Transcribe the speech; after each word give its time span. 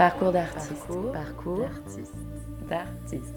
Parcours 0.00 0.32
d'artiste. 0.32 0.70
Parcours, 0.86 1.12
Parcours 1.12 1.68
d'artiste. 2.70 3.34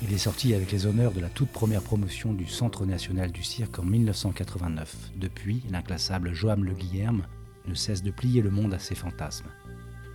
Il 0.00 0.10
est 0.10 0.16
sorti 0.16 0.54
avec 0.54 0.72
les 0.72 0.86
honneurs 0.86 1.12
de 1.12 1.20
la 1.20 1.28
toute 1.28 1.50
première 1.50 1.82
promotion 1.82 2.32
du 2.32 2.46
Centre 2.46 2.86
national 2.86 3.32
du 3.32 3.42
cirque 3.42 3.78
en 3.78 3.82
1989. 3.82 4.96
Depuis, 5.16 5.62
l'inclassable 5.70 6.32
Joam 6.32 6.64
Le 6.64 6.72
Guillerme 6.72 7.26
ne 7.66 7.74
cesse 7.74 8.02
de 8.02 8.10
plier 8.10 8.40
le 8.40 8.50
monde 8.50 8.72
à 8.72 8.78
ses 8.78 8.94
fantasmes. 8.94 9.50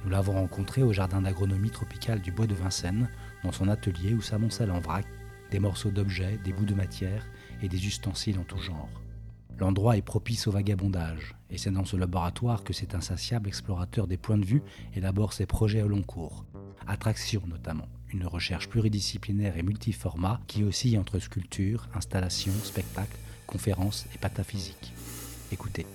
Nous 0.03 0.09
l'avons 0.09 0.33
rencontré 0.33 0.81
au 0.81 0.91
jardin 0.91 1.21
d'agronomie 1.21 1.69
tropicale 1.69 2.19
du 2.19 2.31
Bois 2.31 2.47
de 2.47 2.55
Vincennes, 2.55 3.09
dans 3.43 3.51
son 3.51 3.69
atelier 3.69 4.15
où 4.15 4.21
s'amoncellent 4.21 4.71
en 4.71 4.79
vrac 4.79 5.05
des 5.51 5.59
morceaux 5.59 5.91
d'objets, 5.91 6.39
des 6.43 6.51
bouts 6.51 6.65
de 6.65 6.73
matière 6.73 7.27
et 7.61 7.69
des 7.69 7.85
ustensiles 7.85 8.39
en 8.39 8.43
tout 8.43 8.57
genre. 8.57 8.89
L'endroit 9.57 9.95
est 9.95 10.01
propice 10.01 10.47
au 10.47 10.51
vagabondage, 10.51 11.35
et 11.49 11.57
c'est 11.57 11.71
dans 11.71 11.85
ce 11.85 11.95
laboratoire 11.95 12.63
que 12.63 12.73
cet 12.73 12.93
insatiable 12.93 13.47
explorateur 13.47 14.05
des 14.05 14.17
points 14.17 14.37
de 14.37 14.45
vue 14.45 14.61
élabore 14.95 15.31
ses 15.31 15.45
projets 15.45 15.81
au 15.81 15.87
long 15.87 16.01
cours. 16.01 16.45
Attraction 16.87 17.41
notamment, 17.47 17.87
une 18.11 18.25
recherche 18.25 18.67
pluridisciplinaire 18.67 19.57
et 19.57 19.63
multiformat 19.63 20.41
qui 20.47 20.63
oscille 20.63 20.97
entre 20.97 21.19
sculpture, 21.19 21.87
installation, 21.95 22.53
spectacle, 22.63 23.17
conférences 23.47 24.05
et 24.13 24.17
pataphysique. 24.17 24.93
Écoutez. 25.51 25.85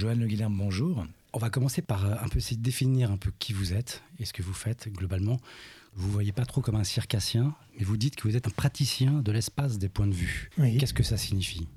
Joanne 0.00 0.20
Le 0.20 0.26
Guilherme, 0.26 0.56
bonjour. 0.56 1.04
On 1.34 1.38
va 1.38 1.50
commencer 1.50 1.82
par 1.82 2.06
euh, 2.06 2.14
un 2.22 2.28
peu 2.28 2.38
essayer 2.38 2.56
de 2.56 2.62
définir 2.62 3.10
un 3.10 3.18
peu 3.18 3.30
qui 3.38 3.52
vous 3.52 3.74
êtes 3.74 4.02
et 4.18 4.24
ce 4.24 4.32
que 4.32 4.42
vous 4.42 4.54
faites 4.54 4.88
globalement. 4.90 5.38
Vous 5.94 6.06
ne 6.06 6.12
voyez 6.12 6.32
pas 6.32 6.46
trop 6.46 6.62
comme 6.62 6.76
un 6.76 6.84
circassien, 6.84 7.54
mais 7.76 7.84
vous 7.84 7.98
dites 7.98 8.16
que 8.16 8.26
vous 8.26 8.34
êtes 8.34 8.46
un 8.46 8.50
praticien 8.50 9.20
de 9.20 9.30
l'espace 9.30 9.76
des 9.76 9.90
points 9.90 10.06
de 10.06 10.14
vue. 10.14 10.48
Oui. 10.56 10.78
Qu'est-ce 10.78 10.94
que 10.94 11.02
ça 11.02 11.18
signifie? 11.18 11.68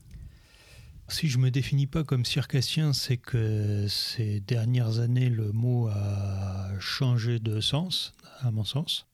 Si 1.10 1.28
je 1.28 1.38
me 1.38 1.52
définis 1.52 1.86
pas 1.86 2.06
comme 2.06 2.24
circassien, 2.24 2.94
c'est 2.94 3.18
que 3.18 3.88
ces 3.90 4.40
dernières 4.40 5.00
années, 5.00 5.28
le 5.28 5.52
mot 5.52 5.90
a 5.90 6.70
changé 6.80 7.40
de 7.40 7.60
sens, 7.60 8.14
à 8.40 8.52
mon 8.52 8.64
sens, 8.64 9.06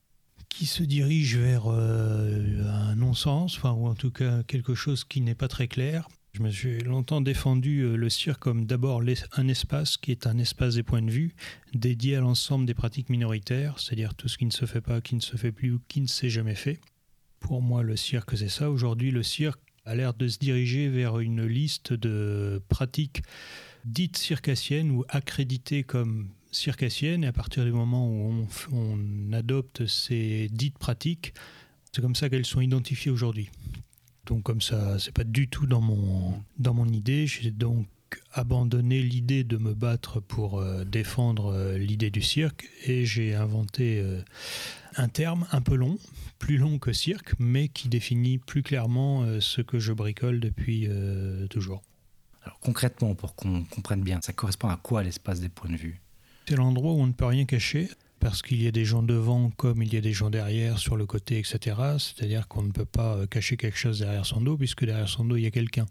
qui 0.49 0.67
se 0.67 0.83
dirige 0.83 1.35
vers 1.35 1.63
euh, 1.65 2.61
un 2.69 2.93
non-sens, 2.93 3.57
enfin, 3.57 3.71
ou 3.71 3.87
en 3.87 3.95
tout 3.95 4.11
cas 4.11 4.43
quelque 4.43 4.75
chose 4.75 5.03
qui 5.03 5.21
n'est 5.21 5.33
pas 5.33 5.47
très 5.47 5.67
clair. 5.67 6.07
Je 6.39 6.43
me 6.45 6.51
suis 6.51 6.79
longtemps 6.79 7.19
défendu 7.19 7.81
euh, 7.81 7.97
le 7.97 8.09
cirque 8.09 8.39
comme 8.39 8.65
d'abord 8.65 9.03
un 9.35 9.47
espace 9.49 9.97
qui 9.97 10.11
est 10.11 10.25
un 10.25 10.37
espace 10.37 10.75
des 10.75 10.83
points 10.83 11.01
de 11.01 11.11
vue 11.11 11.35
dédié 11.73 12.15
à 12.15 12.21
l'ensemble 12.21 12.65
des 12.65 12.73
pratiques 12.73 13.09
minoritaires, 13.09 13.77
c'est-à-dire 13.77 14.13
tout 14.13 14.29
ce 14.29 14.37
qui 14.37 14.45
ne 14.45 14.51
se 14.51 14.65
fait 14.65 14.79
pas, 14.79 15.01
qui 15.01 15.15
ne 15.15 15.19
se 15.19 15.35
fait 15.35 15.51
plus 15.51 15.73
ou 15.73 15.81
qui 15.89 15.99
ne 15.99 16.07
s'est 16.07 16.29
jamais 16.29 16.55
fait. 16.55 16.79
Pour 17.41 17.61
moi, 17.61 17.83
le 17.83 17.97
cirque, 17.97 18.37
c'est 18.37 18.47
ça. 18.47 18.71
Aujourd'hui, 18.71 19.11
le 19.11 19.21
cirque 19.21 19.59
a 19.83 19.95
l'air 19.95 20.13
de 20.13 20.29
se 20.29 20.39
diriger 20.39 20.87
vers 20.87 21.19
une 21.19 21.45
liste 21.45 21.91
de 21.91 22.61
pratiques 22.69 23.21
dites 23.83 24.15
circassiennes 24.15 24.91
ou 24.91 25.03
accréditées 25.09 25.83
comme 25.83 26.29
circassiennes. 26.51 27.25
Et 27.25 27.27
à 27.27 27.33
partir 27.33 27.65
du 27.65 27.73
moment 27.73 28.09
où 28.09 28.47
on 28.71 29.33
adopte 29.33 29.87
ces 29.87 30.47
dites 30.53 30.77
pratiques, 30.77 31.33
c'est 31.91 32.01
comme 32.01 32.15
ça 32.15 32.29
qu'elles 32.29 32.45
sont 32.45 32.61
identifiées 32.61 33.11
aujourd'hui. 33.11 33.49
Donc 34.25 34.43
comme 34.43 34.61
ça, 34.61 34.99
c'est 34.99 35.13
pas 35.13 35.23
du 35.23 35.47
tout 35.47 35.65
dans 35.65 35.81
mon, 35.81 36.41
dans 36.57 36.73
mon 36.73 36.87
idée. 36.87 37.27
J'ai 37.27 37.51
donc 37.51 37.87
abandonné 38.33 39.01
l'idée 39.01 39.43
de 39.43 39.57
me 39.57 39.73
battre 39.73 40.19
pour 40.19 40.59
euh, 40.59 40.83
défendre 40.83 41.53
euh, 41.53 41.77
l'idée 41.77 42.09
du 42.09 42.21
cirque 42.21 42.69
et 42.85 43.05
j'ai 43.05 43.35
inventé 43.35 43.99
euh, 43.99 44.21
un 44.95 45.07
terme 45.07 45.47
un 45.51 45.61
peu 45.61 45.75
long, 45.75 45.97
plus 46.37 46.57
long 46.57 46.79
que 46.79 46.93
cirque, 46.93 47.33
mais 47.39 47.67
qui 47.67 47.89
définit 47.89 48.37
plus 48.37 48.63
clairement 48.63 49.25
ce 49.39 49.61
que 49.61 49.79
je 49.79 49.93
bricole 49.93 50.39
depuis 50.39 50.89
toujours. 51.49 51.83
Alors 52.43 52.59
concrètement, 52.59 53.13
pour 53.13 53.35
qu'on 53.35 53.63
comprenne 53.65 54.01
bien, 54.01 54.19
ça 54.21 54.33
correspond 54.33 54.67
à 54.69 54.77
quoi 54.77 55.03
l'espace 55.03 55.41
des 55.41 55.49
points 55.49 55.69
de 55.69 55.77
vue? 55.77 56.01
C'est 56.47 56.55
l'endroit 56.55 56.93
où 56.93 56.99
on 56.99 57.07
ne 57.07 57.13
peut 57.13 57.25
rien 57.25 57.45
cacher, 57.45 57.89
parce 58.19 58.41
qu'il 58.41 58.61
y 58.61 58.67
a 58.67 58.71
des 58.71 58.85
gens 58.85 59.03
devant 59.03 59.51
comme 59.51 59.81
il 59.81 59.93
y 59.93 59.97
a 59.97 60.01
des 60.01 60.13
gens 60.13 60.29
derrière, 60.29 60.77
sur 60.77 60.95
le 60.95 61.05
côté, 61.05 61.39
etc. 61.39 61.77
C'est-à-dire 61.97 62.47
qu'on 62.47 62.63
ne 62.63 62.71
peut 62.71 62.85
pas 62.85 63.15
euh, 63.15 63.25
cacher 63.25 63.57
quelque 63.57 63.77
chose 63.77 63.99
derrière 63.99 64.25
son 64.25 64.41
dos, 64.41 64.57
puisque 64.57 64.85
derrière 64.85 65.09
son 65.09 65.25
dos, 65.25 65.35
il 65.35 65.43
y 65.43 65.47
a 65.47 65.51
quelqu'un. 65.51 65.85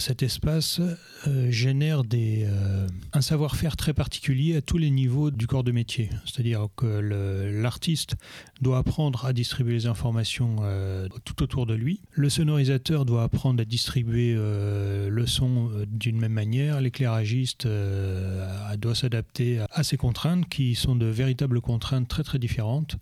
Cet 0.00 0.22
espace 0.22 0.80
euh, 1.26 1.50
génère 1.50 2.02
euh, 2.14 2.86
un 3.12 3.20
savoir-faire 3.20 3.76
très 3.76 3.92
particulier 3.92 4.56
à 4.56 4.62
tous 4.62 4.78
les 4.78 4.90
niveaux 4.90 5.32
du 5.32 5.48
corps 5.48 5.64
de 5.64 5.72
métier. 5.72 6.08
C'est-à-dire 6.24 6.68
que 6.76 6.86
l'artiste 6.86 8.14
doit 8.60 8.78
apprendre 8.78 9.24
à 9.26 9.32
distribuer 9.32 9.72
les 9.72 9.86
informations 9.86 10.58
euh, 10.60 11.08
tout 11.24 11.42
autour 11.42 11.66
de 11.66 11.74
lui. 11.74 12.00
Le 12.12 12.30
sonorisateur 12.30 13.06
doit 13.06 13.24
apprendre 13.24 13.60
à 13.60 13.64
distribuer 13.64 14.34
le 14.34 15.24
son 15.26 15.68
d'une 15.88 16.20
même 16.20 16.32
manière. 16.32 16.80
L'éclairagiste 16.80 17.66
doit 17.66 18.94
s'adapter 18.94 19.58
à, 19.72 19.82
ces 19.82 19.96
contraintes 19.96 20.48
qui 20.48 20.76
sont 20.76 20.94
de 20.94 21.06
véritables 21.06 21.60
contraintes 21.60 22.06
très 22.06 22.22
très 22.22 22.38
différentes. 22.38 22.98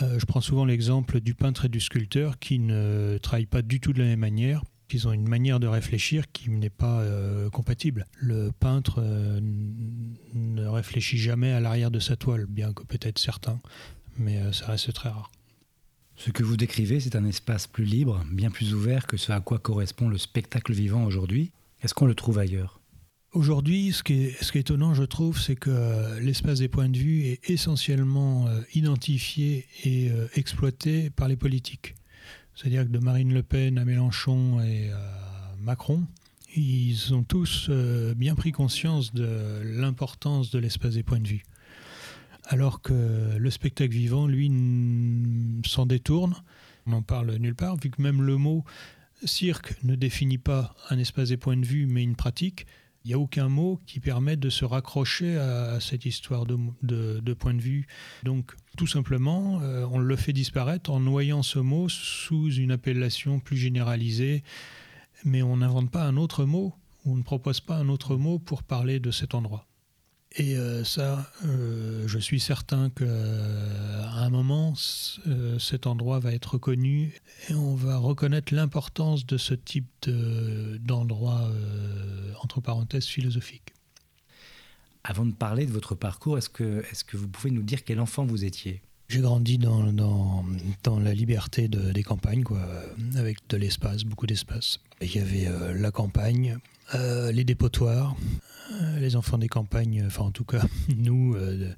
Je 0.00 0.24
prends 0.26 0.42
souvent 0.42 0.66
l'exemple 0.66 1.20
du 1.20 1.32
peintre 1.32 1.64
et 1.64 1.68
du 1.70 1.80
sculpteur 1.80 2.38
qui 2.38 2.58
ne 2.58 3.18
travaillent 3.22 3.46
pas 3.46 3.62
du 3.62 3.80
tout 3.80 3.94
de 3.94 3.98
la 4.00 4.04
même 4.04 4.20
manière. 4.20 4.62
Ils 4.90 5.06
ont 5.06 5.12
une 5.12 5.28
manière 5.28 5.60
de 5.60 5.66
réfléchir 5.66 6.32
qui 6.32 6.48
n'est 6.48 6.70
pas 6.70 7.00
euh, 7.00 7.50
compatible. 7.50 8.06
Le 8.16 8.50
peintre 8.58 9.02
euh, 9.02 9.38
ne 9.42 10.66
réfléchit 10.66 11.18
jamais 11.18 11.52
à 11.52 11.60
l'arrière 11.60 11.90
de 11.90 12.00
sa 12.00 12.16
toile, 12.16 12.46
bien 12.46 12.72
que 12.72 12.84
peut-être 12.84 13.18
certains, 13.18 13.60
mais 14.16 14.38
euh, 14.38 14.52
ça 14.52 14.66
reste 14.66 14.92
très 14.94 15.10
rare. 15.10 15.30
Ce 16.16 16.30
que 16.30 16.42
vous 16.42 16.56
décrivez, 16.56 17.00
c'est 17.00 17.16
un 17.16 17.26
espace 17.26 17.66
plus 17.66 17.84
libre, 17.84 18.24
bien 18.32 18.50
plus 18.50 18.74
ouvert 18.74 19.06
que 19.06 19.18
ce 19.18 19.30
à 19.30 19.40
quoi 19.40 19.58
correspond 19.58 20.08
le 20.08 20.16
spectacle 20.16 20.72
vivant 20.72 21.04
aujourd'hui. 21.04 21.52
Est-ce 21.82 21.92
qu'on 21.92 22.06
le 22.06 22.14
trouve 22.14 22.38
ailleurs? 22.38 22.80
Aujourd'hui, 23.32 23.92
ce, 23.92 24.02
qui 24.02 24.24
est, 24.24 24.42
ce 24.42 24.50
qui 24.50 24.58
est 24.58 24.62
étonnant, 24.62 24.94
je 24.94 25.04
trouve, 25.04 25.38
c'est 25.38 25.54
que 25.54 26.18
l'espace 26.18 26.60
des 26.60 26.68
points 26.68 26.88
de 26.88 26.96
vue 26.96 27.26
est 27.26 27.50
essentiellement 27.50 28.48
identifié 28.74 29.66
et 29.84 30.10
exploité 30.34 31.10
par 31.10 31.28
les 31.28 31.36
politiques. 31.36 31.94
C'est-à-dire 32.58 32.82
que 32.82 32.90
de 32.90 32.98
Marine 32.98 33.32
Le 33.32 33.44
Pen 33.44 33.78
à 33.78 33.84
Mélenchon 33.84 34.60
et 34.60 34.90
à 34.90 35.54
Macron, 35.60 36.04
ils 36.56 37.14
ont 37.14 37.22
tous 37.22 37.68
euh, 37.70 38.14
bien 38.14 38.34
pris 38.34 38.50
conscience 38.50 39.14
de 39.14 39.62
l'importance 39.62 40.50
de 40.50 40.58
l'espace 40.58 40.94
des 40.94 41.04
points 41.04 41.20
de 41.20 41.28
vue. 41.28 41.44
Alors 42.48 42.82
que 42.82 43.36
le 43.38 43.50
spectacle 43.50 43.92
vivant, 43.92 44.26
lui, 44.26 44.50
s'en 45.66 45.86
détourne. 45.86 46.34
On 46.86 46.90
n'en 46.90 47.02
parle 47.02 47.32
nulle 47.36 47.54
part, 47.54 47.76
vu 47.76 47.90
que 47.90 48.02
même 48.02 48.22
le 48.22 48.36
mot 48.36 48.64
cirque 49.22 49.76
ne 49.84 49.94
définit 49.94 50.38
pas 50.38 50.74
un 50.90 50.98
espace 50.98 51.28
des 51.28 51.36
points 51.36 51.56
de 51.56 51.66
vue, 51.66 51.86
mais 51.86 52.02
une 52.02 52.16
pratique. 52.16 52.66
Il 53.08 53.12
n'y 53.12 53.14
a 53.14 53.20
aucun 53.20 53.48
mot 53.48 53.80
qui 53.86 54.00
permette 54.00 54.38
de 54.38 54.50
se 54.50 54.66
raccrocher 54.66 55.38
à 55.38 55.80
cette 55.80 56.04
histoire 56.04 56.44
de, 56.44 57.32
point 57.32 57.54
de 57.54 57.60
vue. 57.62 57.86
Donc, 58.22 58.54
tout 58.76 58.86
simplement, 58.86 59.62
euh, 59.62 59.86
on 59.90 59.98
le 59.98 60.14
fait 60.14 60.34
disparaître 60.34 60.90
en 60.90 61.00
noyant 61.00 61.42
ce 61.42 61.58
mot 61.58 61.88
sous 61.88 62.52
une 62.52 62.70
appellation 62.70 63.40
plus 63.40 63.56
généralisée, 63.56 64.42
mais 65.24 65.40
on 65.40 65.56
n'invente 65.56 65.90
pas 65.90 66.04
un 66.04 66.18
autre 66.18 66.44
mot, 66.44 66.74
on 67.06 67.16
ne 67.16 67.22
propose 67.22 67.60
pas 67.60 67.76
un 67.76 67.88
autre 67.88 68.16
mot 68.16 68.38
pour 68.38 68.62
parler 68.62 69.00
de 69.00 69.10
cet 69.10 69.34
endroit. 69.34 69.66
Et 70.36 70.56
euh, 70.56 70.84
ça, 70.84 71.30
euh, 71.46 72.06
je 72.06 72.18
suis 72.18 72.38
certain 72.38 72.90
qu'à 72.90 73.04
un 73.06 74.28
moment, 74.30 74.74
euh, 75.26 75.58
cet 75.58 75.86
endroit 75.86 76.18
va 76.20 76.32
être 76.32 76.52
reconnu 76.54 77.14
et 77.48 77.54
on 77.54 77.74
va 77.74 77.96
reconnaître 77.96 78.54
l'importance 78.54 79.24
de 79.26 79.38
ce 79.38 79.54
type 79.54 79.86
de- 80.02 80.78
d'endroit, 80.84 81.48
euh, 81.50 82.32
entre 82.42 82.60
parenthèses, 82.60 83.06
philosophique. 83.06 83.72
Avant 85.02 85.24
de 85.24 85.32
parler 85.32 85.64
de 85.64 85.72
votre 85.72 85.94
parcours, 85.94 86.36
est-ce 86.36 86.50
que, 86.50 86.84
est 86.92 87.04
que 87.04 87.16
vous 87.16 87.28
pouvez 87.28 87.50
nous 87.50 87.62
dire 87.62 87.82
quel 87.84 87.98
enfant 87.98 88.26
vous 88.26 88.44
étiez? 88.44 88.82
J'ai 89.08 89.20
grandi 89.20 89.56
dans, 89.56 89.90
dans, 89.90 90.44
dans 90.84 91.00
la 91.00 91.14
liberté 91.14 91.68
de- 91.68 91.92
des 91.92 92.02
campagnes, 92.02 92.42
quoi, 92.42 92.60
avec 93.16 93.38
de 93.48 93.56
l'espace, 93.56 94.04
beaucoup 94.04 94.26
d'espace. 94.26 94.80
Il 95.00 95.14
y 95.16 95.18
avait 95.18 95.46
euh, 95.46 95.72
la 95.72 95.90
campagne, 95.90 96.58
euh, 96.94 97.32
les 97.32 97.44
dépotoirs, 97.44 98.16
euh, 98.72 98.98
les 98.98 99.14
enfants 99.16 99.36
des 99.36 99.48
campagnes, 99.48 100.04
enfin 100.06 100.24
en 100.24 100.30
tout 100.30 100.44
cas 100.44 100.64
nous, 100.96 101.34
euh, 101.34 101.74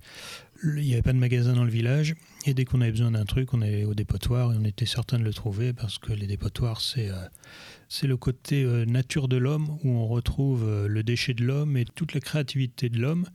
Il 0.62 0.75
n'y 0.75 0.93
avait 0.93 1.03
pas 1.03 1.12
de 1.12 1.19
magasin 1.19 1.55
dans 1.55 1.65
le 1.65 1.71
village. 1.71 2.15
Et 2.47 2.55
dès 2.55 2.65
qu'on 2.65 2.81
avait 2.81 2.93
besoin 2.93 3.11
d'un 3.11 3.25
truc, 3.25 3.53
on 3.53 3.61
allait 3.61 3.85
au 3.85 3.95
dépotoir 3.95 4.53
et 4.53 4.57
on 4.57 4.65
était 4.65 4.87
certain 4.87 5.19
de 5.19 5.25
le 5.25 5.33
trouver 5.33 5.73
parce 5.73 5.99
que 5.99 6.12
les 6.12 6.27
dépotoirs, 6.27 6.81
c'est 6.81 8.07
le 8.07 8.17
côté 8.17 8.65
nature 8.87 9.27
de 9.27 9.37
l'homme 9.37 9.79
où 9.83 9.91
on 9.91 10.07
retrouve 10.07 10.87
le 10.87 11.03
déchet 11.03 11.35
de 11.35 11.45
l'homme 11.45 11.77
et 11.77 11.85
toute 11.85 12.15
la 12.15 12.21
créativité 12.21 12.89
de 12.89 12.99
l'homme. 12.99 13.27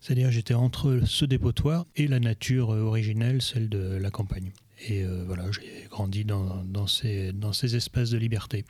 C'est-à-dire 0.00 0.30
j'étais 0.30 0.54
entre 0.54 1.00
ce 1.06 1.24
dépotoir 1.24 1.86
et 1.96 2.06
la 2.06 2.20
nature 2.20 2.70
originelle, 2.70 3.40
celle 3.40 3.68
de 3.68 3.96
la 3.96 4.10
campagne. 4.10 4.52
Et 4.88 5.04
voilà, 5.26 5.44
j'ai 5.52 5.86
grandi 5.88 6.24
dans, 6.24 6.86
ces, 6.86 7.32
dans 7.32 7.52
ces 7.52 7.76
espaces 7.76 8.10
de 8.10 8.18
liberté 8.18 8.64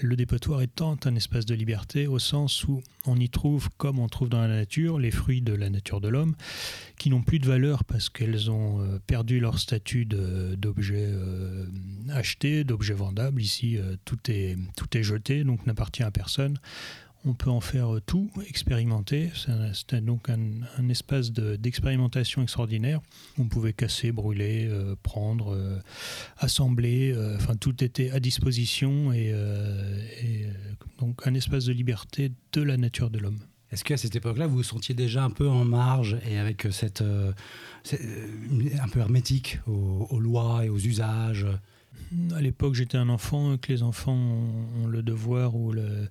le 0.00 0.16
dépotoir 0.16 0.62
étant 0.62 0.96
un 1.04 1.14
espace 1.14 1.44
de 1.44 1.54
liberté 1.54 2.06
au 2.06 2.18
sens 2.18 2.64
où 2.64 2.82
on 3.06 3.18
y 3.18 3.28
trouve, 3.28 3.68
comme 3.76 3.98
on 3.98 4.08
trouve 4.08 4.28
dans 4.28 4.40
la 4.40 4.48
nature, 4.48 4.98
les 4.98 5.10
fruits 5.10 5.42
de 5.42 5.52
la 5.52 5.70
nature 5.70 6.00
de 6.00 6.08
l'homme, 6.08 6.34
qui 6.98 7.10
n'ont 7.10 7.22
plus 7.22 7.38
de 7.38 7.46
valeur 7.46 7.84
parce 7.84 8.08
qu'elles 8.08 8.50
ont 8.50 8.80
euh, 8.80 8.98
perdu 9.06 9.40
leur 9.40 9.58
statut 9.58 10.06
d'objet 10.06 11.06
euh, 11.08 11.66
acheté, 12.10 12.64
d'objet 12.64 12.94
vendable. 12.94 13.42
Ici, 13.42 13.76
euh, 13.76 13.96
tout, 14.04 14.18
est, 14.30 14.56
tout 14.76 14.96
est 14.96 15.02
jeté, 15.02 15.44
donc 15.44 15.66
n'appartient 15.66 16.02
à 16.02 16.10
personne 16.10 16.58
on 17.24 17.34
peut 17.34 17.50
en 17.50 17.60
faire 17.60 17.88
tout, 18.04 18.30
expérimenter. 18.48 19.30
C'était 19.74 20.00
donc 20.00 20.28
un, 20.28 20.88
espace 20.88 21.30
d'expérimentation 21.32 22.42
extraordinaire. 22.42 23.00
On 23.38 23.46
pouvait 23.46 23.72
casser, 23.72 24.12
brûler, 24.12 24.66
euh, 24.68 24.96
prendre, 25.02 25.54
euh, 25.54 25.78
assembler. 26.38 27.12
Euh, 27.12 27.36
enfin, 27.36 27.56
tout 27.56 27.82
était 27.84 28.10
à 28.10 28.20
disposition 28.20 29.12
et, 29.12 29.32
donc 30.98 31.26
un 31.26 31.34
espace 31.34 31.64
de 31.64 31.72
liberté 31.72 32.32
de 32.52 32.62
la 32.62 32.76
nature 32.76 33.10
de 33.10 33.18
l'homme. 33.18 33.40
Est-ce 33.70 33.84
qu'à 33.84 33.96
cette 33.96 34.14
époque-là, 34.16 34.46
vous 34.46 34.56
vous 34.56 34.62
sentiez 34.62 34.94
déjà 34.94 35.24
un 35.24 35.30
peu 35.30 35.48
en 35.48 35.64
marge 35.64 36.18
et 36.28 36.38
avec 36.38 36.66
cette, 36.70 37.02
un 37.02 38.88
peu 38.88 39.00
hermétique 39.00 39.60
aux, 39.66 40.06
aux, 40.10 40.20
lois 40.20 40.66
et 40.66 40.68
aux 40.68 40.78
usages? 40.78 41.46
À 42.34 42.42
l'époque, 42.42 42.74
j'étais 42.74 42.98
un 42.98 43.08
enfant, 43.08 43.56
que 43.56 43.72
les 43.72 43.82
enfants 43.82 44.12
ont 44.82 44.86
le 44.86 45.02
devoir 45.02 45.56
ou 45.56 45.72
le, 45.72 46.10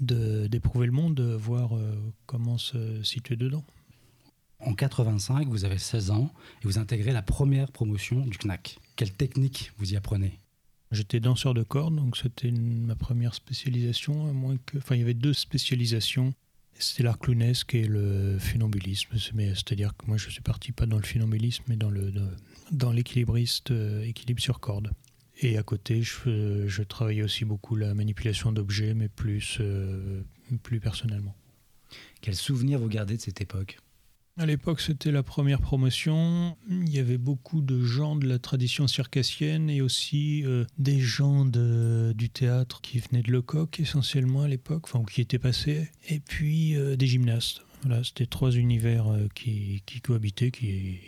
d'éprouver 0.00 0.86
le 0.86 0.92
monde, 0.92 1.14
de 1.14 1.34
voir 1.34 1.76
euh, 1.76 1.94
comment 2.26 2.58
se 2.58 3.02
situer 3.02 3.36
dedans. 3.36 3.64
En 4.60 4.74
85, 4.74 5.48
vous 5.48 5.64
avez 5.64 5.78
16 5.78 6.10
ans 6.10 6.32
et 6.62 6.66
vous 6.66 6.78
intégrez 6.78 7.12
la 7.12 7.22
première 7.22 7.70
promotion 7.72 8.20
du 8.26 8.36
CNAC. 8.36 8.78
Quelle 8.96 9.12
technique 9.12 9.72
vous 9.78 9.94
y 9.94 9.96
apprenez? 9.96 10.38
J'étais 10.92 11.20
danseur 11.20 11.54
de 11.54 11.62
cordes, 11.62 11.94
donc 11.94 12.16
c'était 12.16 12.50
ma 12.50 12.96
première 12.96 13.34
spécialisation. 13.34 14.28
À 14.28 14.32
moins 14.32 14.56
que, 14.66 14.78
enfin, 14.78 14.96
il 14.96 14.98
y 14.98 15.02
avait 15.02 15.14
deux 15.14 15.32
spécialisations. 15.32 16.34
C'était 16.78 17.04
l'art 17.04 17.18
clownesque 17.18 17.74
et 17.74 17.86
le 17.86 18.38
funambulisme. 18.38 19.16
C'est-à-dire 19.16 19.96
que 19.96 20.06
moi, 20.06 20.16
je 20.16 20.28
suis 20.30 20.40
parti 20.40 20.72
pas 20.72 20.86
dans 20.86 20.96
le 20.96 21.04
funambulisme, 21.04 21.64
mais 21.68 21.76
dans 21.76 21.90
le 21.90 22.12
dans 22.70 22.92
l'équilibriste 22.92 23.70
euh, 23.70 24.04
équilibre 24.04 24.40
sur 24.40 24.60
corde. 24.60 24.90
Et 25.42 25.56
à 25.56 25.62
côté, 25.62 26.02
je, 26.02 26.66
je 26.66 26.82
travaillais 26.82 27.22
aussi 27.22 27.44
beaucoup 27.44 27.74
la 27.74 27.94
manipulation 27.94 28.52
d'objets, 28.52 28.94
mais 28.94 29.08
plus, 29.08 29.58
euh, 29.60 30.22
plus 30.62 30.80
personnellement. 30.80 31.34
Quel 32.20 32.34
souvenir 32.34 32.78
vous 32.78 32.88
gardez 32.88 33.16
de 33.16 33.22
cette 33.22 33.40
époque? 33.40 33.78
À 34.36 34.46
l'époque, 34.46 34.80
c'était 34.80 35.10
la 35.10 35.22
première 35.22 35.60
promotion. 35.60 36.56
Il 36.70 36.88
y 36.88 36.98
avait 36.98 37.18
beaucoup 37.18 37.62
de 37.62 37.82
gens 37.84 38.16
de 38.16 38.26
la 38.26 38.38
tradition 38.38 38.86
circassienne 38.86 39.68
et 39.68 39.80
aussi 39.80 40.44
euh, 40.44 40.64
des 40.78 41.00
gens 41.00 41.44
de, 41.44 42.12
du 42.14 42.30
théâtre 42.30 42.80
qui 42.80 42.98
venaient 43.00 43.22
de 43.22 43.32
Lecoq 43.32 43.80
essentiellement 43.80 44.42
à 44.42 44.48
l'époque, 44.48 44.84
enfin 44.84 45.04
qui 45.04 45.20
étaient 45.20 45.38
passés, 45.38 45.90
et 46.08 46.20
puis 46.20 46.76
euh, 46.76 46.96
des 46.96 47.06
gymnastes. 47.06 47.62
C'était 48.02 48.26
trois 48.26 48.50
univers 48.52 49.08
euh, 49.08 49.26
qui, 49.34 49.82
qui, 49.86 50.00
cohabitaient, 50.00 50.50
qui 50.50 51.00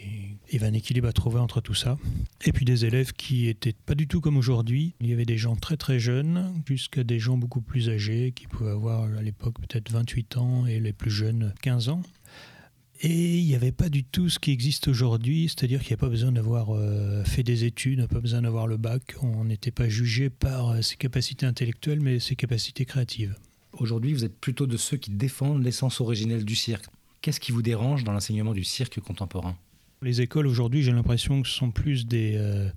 il 0.48 0.54
y 0.54 0.56
avait 0.56 0.66
un 0.66 0.72
équilibre 0.72 1.08
à 1.08 1.12
trouver 1.12 1.38
entre 1.38 1.60
tout 1.60 1.74
ça. 1.74 1.98
Et 2.44 2.52
puis 2.52 2.64
des 2.64 2.84
élèves 2.84 3.12
qui 3.12 3.48
étaient 3.48 3.74
pas 3.86 3.94
du 3.94 4.06
tout 4.06 4.20
comme 4.20 4.36
aujourd'hui. 4.36 4.94
Il 5.00 5.08
y 5.08 5.12
avait 5.12 5.26
des 5.26 5.38
gens 5.38 5.56
très 5.56 5.76
très 5.76 5.98
jeunes, 5.98 6.62
jusqu'à 6.66 7.04
des 7.04 7.18
gens 7.18 7.36
beaucoup 7.36 7.60
plus 7.60 7.90
âgés, 7.90 8.32
qui 8.32 8.46
pouvaient 8.46 8.70
avoir 8.70 9.04
à 9.04 9.22
l'époque 9.22 9.54
peut-être 9.60 9.90
28 9.90 10.36
ans 10.36 10.66
et 10.66 10.80
les 10.80 10.92
plus 10.92 11.10
jeunes 11.10 11.52
15 11.62 11.88
ans. 11.88 12.02
Et 13.04 13.38
il 13.38 13.46
n'y 13.46 13.56
avait 13.56 13.72
pas 13.72 13.88
du 13.88 14.04
tout 14.04 14.28
ce 14.28 14.38
qui 14.38 14.52
existe 14.52 14.86
aujourd'hui, 14.86 15.48
c'est-à-dire 15.48 15.80
qu'il 15.80 15.88
n'y 15.88 15.94
a 15.94 15.96
pas 15.96 16.08
besoin 16.08 16.30
d'avoir 16.30 16.70
euh, 16.70 17.24
fait 17.24 17.42
des 17.42 17.64
études, 17.64 18.06
pas 18.06 18.20
besoin 18.20 18.42
d'avoir 18.42 18.68
le 18.68 18.76
bac. 18.76 19.16
On 19.22 19.44
n'était 19.44 19.72
pas 19.72 19.88
jugé 19.88 20.30
par 20.30 20.70
euh, 20.70 20.82
ses 20.82 20.94
capacités 20.96 21.44
intellectuelles, 21.44 21.98
mais 21.98 22.20
ses 22.20 22.36
capacités 22.36 22.84
créatives. 22.84 23.34
Aujourd'hui, 23.72 24.12
vous 24.12 24.24
êtes 24.24 24.38
plutôt 24.38 24.66
de 24.66 24.76
ceux 24.76 24.96
qui 24.96 25.10
défendent 25.10 25.62
l'essence 25.62 26.00
originelle 26.00 26.44
du 26.44 26.54
cirque. 26.54 26.86
Qu'est-ce 27.22 27.40
qui 27.40 27.52
vous 27.52 27.62
dérange 27.62 28.04
dans 28.04 28.12
l'enseignement 28.12 28.52
du 28.52 28.64
cirque 28.64 29.00
contemporain? 29.00 29.56
Les 30.02 30.20
écoles 30.20 30.46
aujourd'hui, 30.46 30.82
j'ai 30.82 30.92
l'impression 30.92 31.42
que 31.42 31.48
ce 31.48 31.54
sont 31.54 31.70
plus 31.70 32.06
des, 32.06 32.34
euh, 32.36 32.68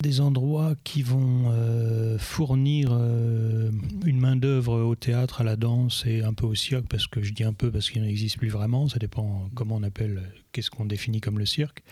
des 0.00 0.20
endroits 0.20 0.74
qui 0.82 1.02
vont 1.02 1.44
euh, 1.48 2.18
fournir 2.18 2.88
euh, 2.92 3.70
une 4.04 4.18
main-d'œuvre 4.18 4.80
au 4.80 4.94
théâtre, 4.96 5.42
à 5.42 5.44
la 5.44 5.56
danse 5.56 6.04
et 6.06 6.22
un 6.22 6.32
peu 6.32 6.46
au 6.46 6.54
cirque, 6.54 6.86
parce 6.88 7.06
que 7.06 7.22
je 7.22 7.32
dis 7.32 7.44
un 7.44 7.52
peu 7.52 7.70
parce 7.70 7.90
qu'il 7.90 8.02
n'existe 8.02 8.38
plus 8.38 8.48
vraiment, 8.48 8.88
ça 8.88 8.98
dépend 8.98 9.48
comment 9.54 9.76
on 9.76 9.82
appelle, 9.82 10.22
qu'est-ce 10.52 10.70
qu'on 10.70 10.86
définit 10.86 11.20
comme 11.20 11.38
le 11.38 11.46
cirque. 11.46 11.82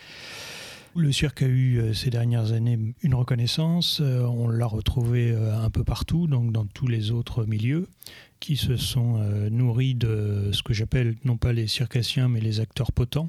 Le 0.94 1.10
cirque 1.10 1.40
a 1.40 1.46
eu 1.46 1.78
euh, 1.78 1.94
ces 1.94 2.10
dernières 2.10 2.52
années 2.52 2.78
une 3.02 3.14
reconnaissance, 3.14 4.00
euh, 4.02 4.24
on 4.24 4.48
l'a 4.48 4.66
retrouvé 4.66 5.30
euh, 5.30 5.58
un 5.58 5.70
peu 5.70 5.84
partout, 5.84 6.26
donc 6.26 6.52
dans 6.52 6.66
tous 6.66 6.86
les 6.86 7.10
autres 7.10 7.46
milieux, 7.46 7.88
qui 8.40 8.56
se 8.56 8.76
sont 8.76 9.18
nourris 9.50 9.94
de 9.94 10.50
ce 10.52 10.64
que 10.64 10.74
j'appelle 10.74 11.14
non 11.24 11.36
pas 11.36 11.52
les 11.52 11.68
circassiens 11.68 12.28
mais 12.28 12.40
les 12.40 12.58
acteurs 12.58 12.90
potents, 12.90 13.28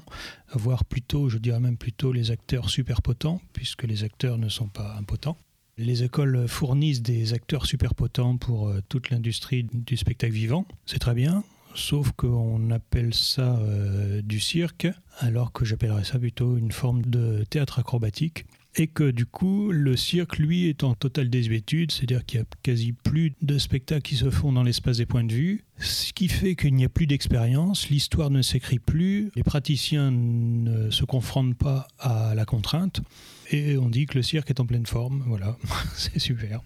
voire 0.52 0.84
plutôt, 0.84 1.28
je 1.28 1.38
dirais 1.38 1.60
même 1.60 1.76
plutôt 1.76 2.12
les 2.12 2.32
acteurs 2.32 2.68
super 2.68 3.00
potents, 3.00 3.40
puisque 3.52 3.84
les 3.84 4.02
acteurs 4.02 4.38
ne 4.38 4.48
sont 4.48 4.66
pas 4.66 4.96
impotents. 4.98 5.36
Les 5.78 6.02
écoles 6.02 6.48
fournissent 6.48 7.00
des 7.00 7.32
acteurs 7.32 7.64
super 7.64 7.94
potents 7.94 8.36
pour 8.38 8.72
toute 8.88 9.10
l'industrie 9.10 9.68
du 9.72 9.96
spectacle 9.96 10.32
vivant. 10.32 10.66
C'est 10.84 10.98
très 10.98 11.14
bien 11.14 11.44
sauf 11.74 12.12
qu'on 12.12 12.70
appelle 12.70 13.14
ça 13.14 13.56
euh, 13.58 14.22
du 14.22 14.40
cirque, 14.40 14.88
alors 15.18 15.52
que 15.52 15.64
j'appellerais 15.64 16.04
ça 16.04 16.18
plutôt 16.18 16.56
une 16.56 16.72
forme 16.72 17.02
de 17.02 17.44
théâtre 17.50 17.78
acrobatique. 17.78 18.46
Et 18.76 18.88
que 18.88 19.12
du 19.12 19.24
coup, 19.24 19.70
le 19.70 19.96
cirque, 19.96 20.38
lui, 20.38 20.66
est 20.66 20.82
en 20.82 20.94
totale 20.94 21.30
désuétude, 21.30 21.92
c'est-à-dire 21.92 22.26
qu'il 22.26 22.40
n'y 22.40 22.44
a 22.44 22.48
quasi 22.64 22.92
plus 22.92 23.32
de 23.40 23.56
spectacles 23.56 24.02
qui 24.02 24.16
se 24.16 24.30
font 24.30 24.50
dans 24.50 24.64
l'espace 24.64 24.96
des 24.96 25.06
points 25.06 25.22
de 25.22 25.32
vue, 25.32 25.62
ce 25.78 26.12
qui 26.12 26.26
fait 26.26 26.56
qu'il 26.56 26.74
n'y 26.74 26.84
a 26.84 26.88
plus 26.88 27.06
d'expérience, 27.06 27.88
l'histoire 27.88 28.30
ne 28.30 28.42
s'écrit 28.42 28.80
plus, 28.80 29.30
les 29.36 29.44
praticiens 29.44 30.10
ne 30.10 30.90
se 30.90 31.04
confrontent 31.04 31.56
pas 31.56 31.86
à 32.00 32.34
la 32.34 32.44
contrainte, 32.44 33.00
et 33.52 33.76
on 33.78 33.88
dit 33.88 34.06
que 34.06 34.16
le 34.16 34.22
cirque 34.22 34.50
est 34.50 34.58
en 34.58 34.66
pleine 34.66 34.86
forme, 34.86 35.22
voilà, 35.28 35.56
c'est 35.94 36.18
super. 36.18 36.60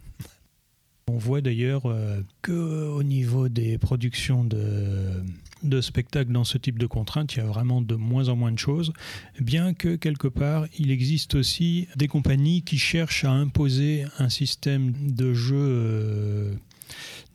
On 1.08 1.16
voit 1.16 1.40
d'ailleurs 1.40 1.86
euh, 1.86 2.20
qu'au 2.42 3.02
niveau 3.02 3.48
des 3.48 3.78
productions 3.78 4.44
de, 4.44 5.80
spectacles 5.80 6.32
dans 6.32 6.44
ce 6.44 6.58
type 6.58 6.78
de 6.78 6.86
contraintes, 6.86 7.34
il 7.34 7.38
y 7.38 7.40
a 7.40 7.46
vraiment 7.46 7.80
de 7.80 7.94
moins 7.94 8.28
en 8.28 8.36
moins 8.36 8.52
de 8.52 8.58
choses, 8.58 8.92
bien 9.40 9.72
que 9.72 9.96
quelque 9.96 10.28
part, 10.28 10.66
il 10.78 10.90
existe 10.90 11.34
aussi 11.34 11.88
des 11.96 12.08
compagnies 12.08 12.62
qui 12.62 12.78
cherchent 12.78 13.24
à 13.24 13.30
imposer 13.30 14.04
un 14.18 14.28
système 14.28 14.92
de 15.00 15.32
jeu 15.32 15.56
euh, 15.56 16.54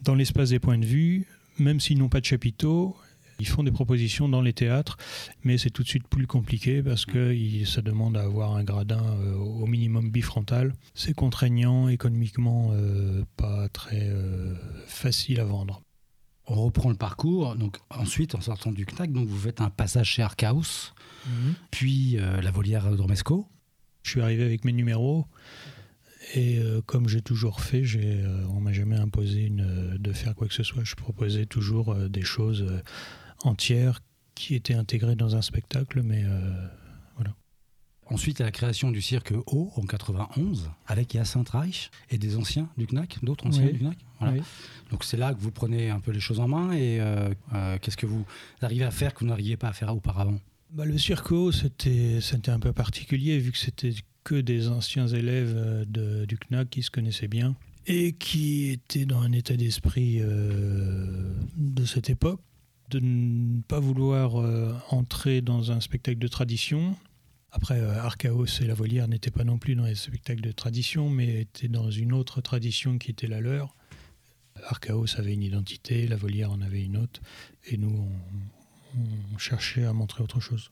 dans 0.04 0.14
l'espace 0.14 0.50
des 0.52 0.60
points 0.60 0.78
de 0.78 0.86
vue, 0.86 1.26
même 1.58 1.80
s'ils 1.80 1.98
n'ont 1.98 2.10
pas 2.10 2.20
de 2.20 2.26
chapiteaux, 2.26 2.96
ils 3.44 3.50
font 3.50 3.64
des 3.64 3.72
propositions 3.72 4.30
dans 4.30 4.42
les 4.42 4.54
théâtres, 4.54 4.96
mais 5.44 5.58
c'est 5.58 5.70
tout 5.70 5.84
de 5.84 5.88
suite 5.90 6.08
plus 6.08 6.28
compliqué 6.28 6.82
parce 6.82 7.06
que 7.06 7.36
ça 7.66 7.82
demande 7.82 8.16
à 8.16 8.22
avoir 8.22 8.56
un 8.56 8.64
gradin 8.64 9.04
euh, 9.04 9.36
au 9.36 9.66
minimum 9.66 10.10
bifrontal. 10.12 10.72
C'est 10.94 11.14
contraignant, 11.14 11.90
économiquement 11.90 12.70
euh, 12.72 13.26
pas 13.36 13.68
très 13.68 14.08
euh, 14.10 14.56
facile 14.88 15.42
à 15.42 15.44
vendre. 15.44 15.82
On 16.48 16.56
reprend 16.56 16.90
le 16.90 16.96
parcours. 16.96 17.58
Donc 17.58 17.80
ensuite, 17.90 18.34
en 18.34 18.40
sortant 18.40 18.72
du 18.72 18.86
CNAC, 18.86 19.12
donc 19.12 19.28
vous 19.28 19.40
faites 19.40 19.60
un 19.60 19.70
passage 19.70 20.08
chez 20.12 20.22
Arcaus, 20.22 20.94
mhm. 21.28 21.54
puis 21.70 22.18
la 22.18 22.52
volière 22.52 22.90
Dromesco. 22.96 23.50
Je 24.04 24.12
suis 24.12 24.22
arrivé 24.22 24.44
avec 24.46 24.64
mes 24.64 24.74
numéros. 24.74 25.26
Et 26.36 26.60
comme 26.86 27.10
j'ai 27.10 27.22
toujours 27.22 27.62
fait, 27.62 27.84
on 28.50 28.60
m'a 28.60 28.74
jamais 28.74 28.98
imposé 28.98 29.46
une, 29.46 29.98
de 29.98 30.14
faire 30.14 30.36
quoi 30.36 30.48
que 30.48 30.54
ce 30.54 30.64
soit. 30.64 30.84
Je 30.84 30.96
proposais 30.96 31.46
toujours 31.46 31.96
des 31.96 32.24
choses 32.24 32.66
entière 33.44 34.02
qui 34.36 34.56
était 34.56 34.74
intégrée 34.74 35.16
dans 35.16 35.36
un 35.36 35.42
spectacle, 35.42 36.02
mais 36.04 36.24
euh, 36.26 36.68
voilà. 37.16 37.36
Ensuite, 38.08 38.42
à 38.42 38.46
la 38.46 38.52
création 38.52 38.92
du 38.92 39.02
cirque 39.02 39.34
O 39.48 39.72
en 39.76 39.84
91, 39.84 40.72
avec 40.86 41.14
Yacinthe 41.14 41.50
Reich 41.50 41.90
et 42.10 42.18
des 42.18 42.36
anciens 42.36 42.70
du 42.78 42.88
CNAC, 42.88 43.20
d'autres 43.24 43.48
anciens 43.48 43.66
du 43.66 43.80
CNAC. 43.80 43.98
Donc 44.90 45.04
c'est 45.04 45.18
là 45.18 45.34
que 45.34 45.40
vous 45.40 45.52
prenez 45.52 45.90
un 45.90 46.00
peu 46.00 46.12
les 46.12 46.20
choses 46.20 46.40
en 46.40 46.48
main 46.48 46.72
et 46.72 47.00
euh, 47.00 47.34
euh, 47.54 47.78
qu'est-ce 47.82 47.98
que 47.98 48.06
vous 48.06 48.26
arrivez 48.62 48.86
à 48.86 48.92
faire 48.92 49.14
que 49.14 49.20
vous 49.20 49.28
n'arriviez 49.28 49.58
pas 49.58 49.70
à 49.70 49.74
faire 49.74 49.94
auparavant? 49.96 50.40
Bah, 50.72 50.86
Le 50.86 50.98
cirque 50.98 51.32
O, 51.32 51.52
c'était 51.52 52.20
un 52.48 52.60
peu 52.60 52.74
particulier 52.74 53.38
vu 53.40 53.52
que 53.52 53.58
c'était 53.58 53.94
que 54.24 54.36
des 54.36 54.70
anciens 54.70 55.08
élèves 55.08 55.86
de, 55.88 56.26
du 56.26 56.38
CNAC 56.38 56.70
qui 56.70 56.84
se 56.84 56.92
connaissaient 56.92 57.28
bien 57.28 57.56
et 57.86 58.14
qui 58.14 58.70
étaient 58.70 59.06
dans 59.06 59.20
un 59.20 59.34
état 59.34 59.58
d'esprit 59.58 60.22
de 60.22 61.86
cette 61.86 62.10
époque 62.10 62.40
de 62.96 63.06
ne 63.06 63.62
pas 63.62 63.80
vouloir 63.80 64.40
euh, 64.40 64.74
entrer 64.90 65.42
dans 65.42 65.72
un 65.72 65.80
spectacle 65.80 66.20
de 66.20 66.28
tradition. 66.28 66.96
Après, 67.52 67.80
euh, 67.80 68.00
Archaos 68.02 68.62
et 68.62 68.66
La 68.66 68.74
Volière 68.74 69.08
n'étaient 69.08 69.32
pas 69.32 69.44
non 69.44 69.58
plus 69.58 69.76
dans 69.76 69.86
les 69.86 69.96
spectacles 69.96 70.42
de 70.42 70.52
tradition, 70.52 71.10
mais 71.10 71.42
étaient 71.42 71.68
dans 71.68 71.90
une 71.90 72.14
autre 72.14 72.42
tradition 72.42 72.98
qui 72.98 73.12
était 73.12 73.28
la 73.28 73.42
leur. 73.42 73.76
Archaos 74.66 75.18
avait 75.18 75.34
une 75.34 75.42
identité, 75.42 76.08
La 76.08 76.16
Volière 76.16 76.52
en 76.52 76.62
avait 76.62 76.84
une 76.84 76.98
autre, 76.98 77.22
et 77.66 77.78
nous, 77.78 78.08
on, 78.96 79.38
cherchait 79.38 79.86
à 79.86 79.94
montrer 79.94 80.24
autre 80.24 80.40
chose. 80.40 80.70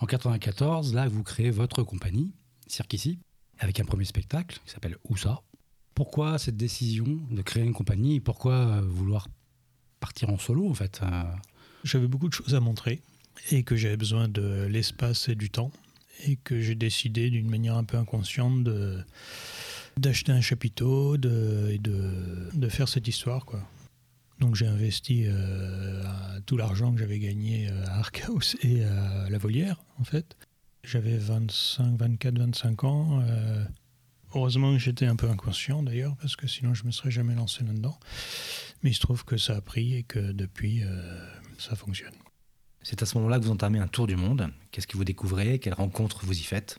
En 0.00 0.06
94, 0.06 0.94
là, 0.94 1.08
vous 1.08 1.24
créez 1.24 1.50
votre 1.50 1.82
compagnie, 1.82 2.32
Cirque 2.66 2.94
ici, 2.94 3.18
avec 3.58 3.80
un 3.80 3.84
premier 3.84 4.04
spectacle 4.04 4.58
qui 4.64 4.72
s'appelle 4.72 4.96
Où 5.08 5.16
ça? 5.16 5.42
Pourquoi 5.94 6.38
cette 6.38 6.56
décision 6.56 7.06
de 7.30 7.42
créer 7.42 7.62
une 7.62 7.74
compagnie 7.74 8.20
pourquoi 8.20 8.54
euh, 8.54 8.80
vouloir 8.80 9.28
partir 10.04 10.28
en 10.28 10.38
solo 10.38 10.68
en 10.68 10.74
fait 10.74 11.00
J'avais 11.82 12.08
beaucoup 12.08 12.28
de 12.28 12.34
choses 12.34 12.54
à 12.54 12.60
montrer 12.60 13.00
et 13.50 13.62
que 13.62 13.74
j'avais 13.74 13.96
besoin 13.96 14.28
de 14.28 14.66
l'espace 14.74 15.28
et 15.30 15.34
du 15.34 15.48
temps 15.48 15.70
et 16.26 16.36
que 16.36 16.60
j'ai 16.60 16.74
décidé 16.74 17.30
d'une 17.30 17.48
manière 17.48 17.76
un 17.76 17.84
peu 17.84 17.96
inconsciente 17.96 18.62
de 18.64 18.98
d'acheter 19.96 20.32
un 20.32 20.40
chapiteau 20.40 21.16
de, 21.16 21.70
et 21.72 21.78
de, 21.78 22.00
de 22.52 22.68
faire 22.68 22.88
cette 22.88 23.08
histoire 23.08 23.44
quoi. 23.46 23.60
Donc 24.40 24.56
j'ai 24.56 24.66
investi 24.66 25.24
euh, 25.26 26.02
tout 26.44 26.56
l'argent 26.56 26.92
que 26.92 26.98
j'avais 26.98 27.18
gagné 27.18 27.68
euh, 27.68 27.86
à 27.86 28.00
Archaus 28.00 28.56
et 28.62 28.84
à 28.84 29.28
La 29.30 29.38
Volière, 29.38 29.80
en 29.98 30.04
fait. 30.04 30.36
J'avais 30.82 31.16
25, 31.16 31.96
24, 31.96 32.38
25 32.38 32.84
ans. 32.84 33.22
Euh, 33.22 33.64
heureusement 34.34 34.72
que 34.72 34.78
j'étais 34.78 35.06
un 35.06 35.16
peu 35.16 35.28
inconscient 35.28 35.82
d'ailleurs, 35.82 36.16
parce 36.16 36.36
que 36.36 36.46
sinon 36.46 36.74
je 36.74 36.82
ne 36.82 36.88
me 36.88 36.92
serais 36.92 37.10
jamais 37.10 37.34
lancé 37.34 37.64
là-dedans. 37.64 37.98
Mais 38.82 38.90
il 38.90 38.94
se 38.94 39.00
trouve 39.00 39.24
que 39.24 39.36
ça 39.36 39.56
a 39.56 39.60
pris 39.60 39.94
et 39.94 40.02
que 40.02 40.32
depuis, 40.32 40.82
ça 41.58 41.74
fonctionne. 41.74 42.12
C'est 42.82 43.02
à 43.02 43.06
ce 43.06 43.16
moment-là 43.16 43.38
que 43.38 43.44
vous 43.44 43.50
entamez 43.50 43.78
un 43.78 43.88
tour 43.88 44.06
du 44.06 44.16
monde. 44.16 44.50
Qu'est-ce 44.70 44.86
que 44.86 44.98
vous 44.98 45.04
découvrez? 45.04 45.58
Quelles 45.58 45.74
rencontres 45.74 46.26
vous 46.26 46.38
y 46.38 46.42
faites? 46.42 46.78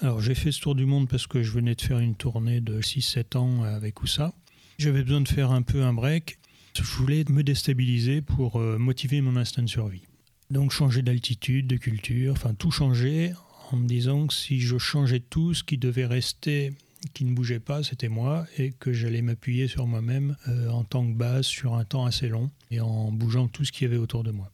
Alors 0.00 0.20
j'ai 0.20 0.34
fait 0.34 0.50
ce 0.50 0.60
tour 0.60 0.74
du 0.74 0.86
monde 0.86 1.08
parce 1.08 1.26
que 1.26 1.42
je 1.42 1.52
venais 1.52 1.74
de 1.74 1.80
faire 1.82 1.98
une 1.98 2.14
tournée 2.14 2.60
de 2.60 2.80
6-7 2.80 3.36
ans 3.36 3.62
avec 3.64 4.02
Oussa. 4.02 4.32
J'avais 4.78 5.02
besoin 5.02 5.20
de 5.20 5.28
faire 5.28 5.50
un 5.50 5.62
peu 5.62 5.82
un 5.82 5.92
break 5.92 6.38
je 6.82 6.96
voulais 6.96 7.24
me 7.28 7.42
déstabiliser 7.42 8.20
pour 8.20 8.56
euh, 8.56 8.78
motiver 8.78 9.20
mon 9.20 9.36
instinct 9.36 9.62
de 9.62 9.68
survie. 9.68 10.02
Donc 10.50 10.72
changer 10.72 11.02
d'altitude, 11.02 11.66
de 11.66 11.76
culture, 11.76 12.32
enfin 12.32 12.54
tout 12.54 12.70
changer 12.70 13.32
en 13.70 13.76
me 13.76 13.86
disant 13.86 14.26
que 14.26 14.34
si 14.34 14.60
je 14.60 14.78
changeais 14.78 15.20
tout, 15.20 15.54
ce 15.54 15.64
qui 15.64 15.78
devait 15.78 16.06
rester, 16.06 16.72
qui 17.12 17.24
ne 17.24 17.34
bougeait 17.34 17.60
pas, 17.60 17.82
c'était 17.82 18.08
moi 18.08 18.46
et 18.58 18.72
que 18.72 18.92
j'allais 18.92 19.22
m'appuyer 19.22 19.68
sur 19.68 19.86
moi-même 19.86 20.36
euh, 20.48 20.68
en 20.70 20.84
tant 20.84 21.06
que 21.06 21.16
base 21.16 21.46
sur 21.46 21.74
un 21.74 21.84
temps 21.84 22.06
assez 22.06 22.28
long 22.28 22.50
et 22.70 22.80
en 22.80 23.12
bougeant 23.12 23.48
tout 23.48 23.64
ce 23.64 23.72
qu'il 23.72 23.86
y 23.86 23.90
avait 23.90 24.00
autour 24.00 24.24
de 24.24 24.30
moi. 24.30 24.50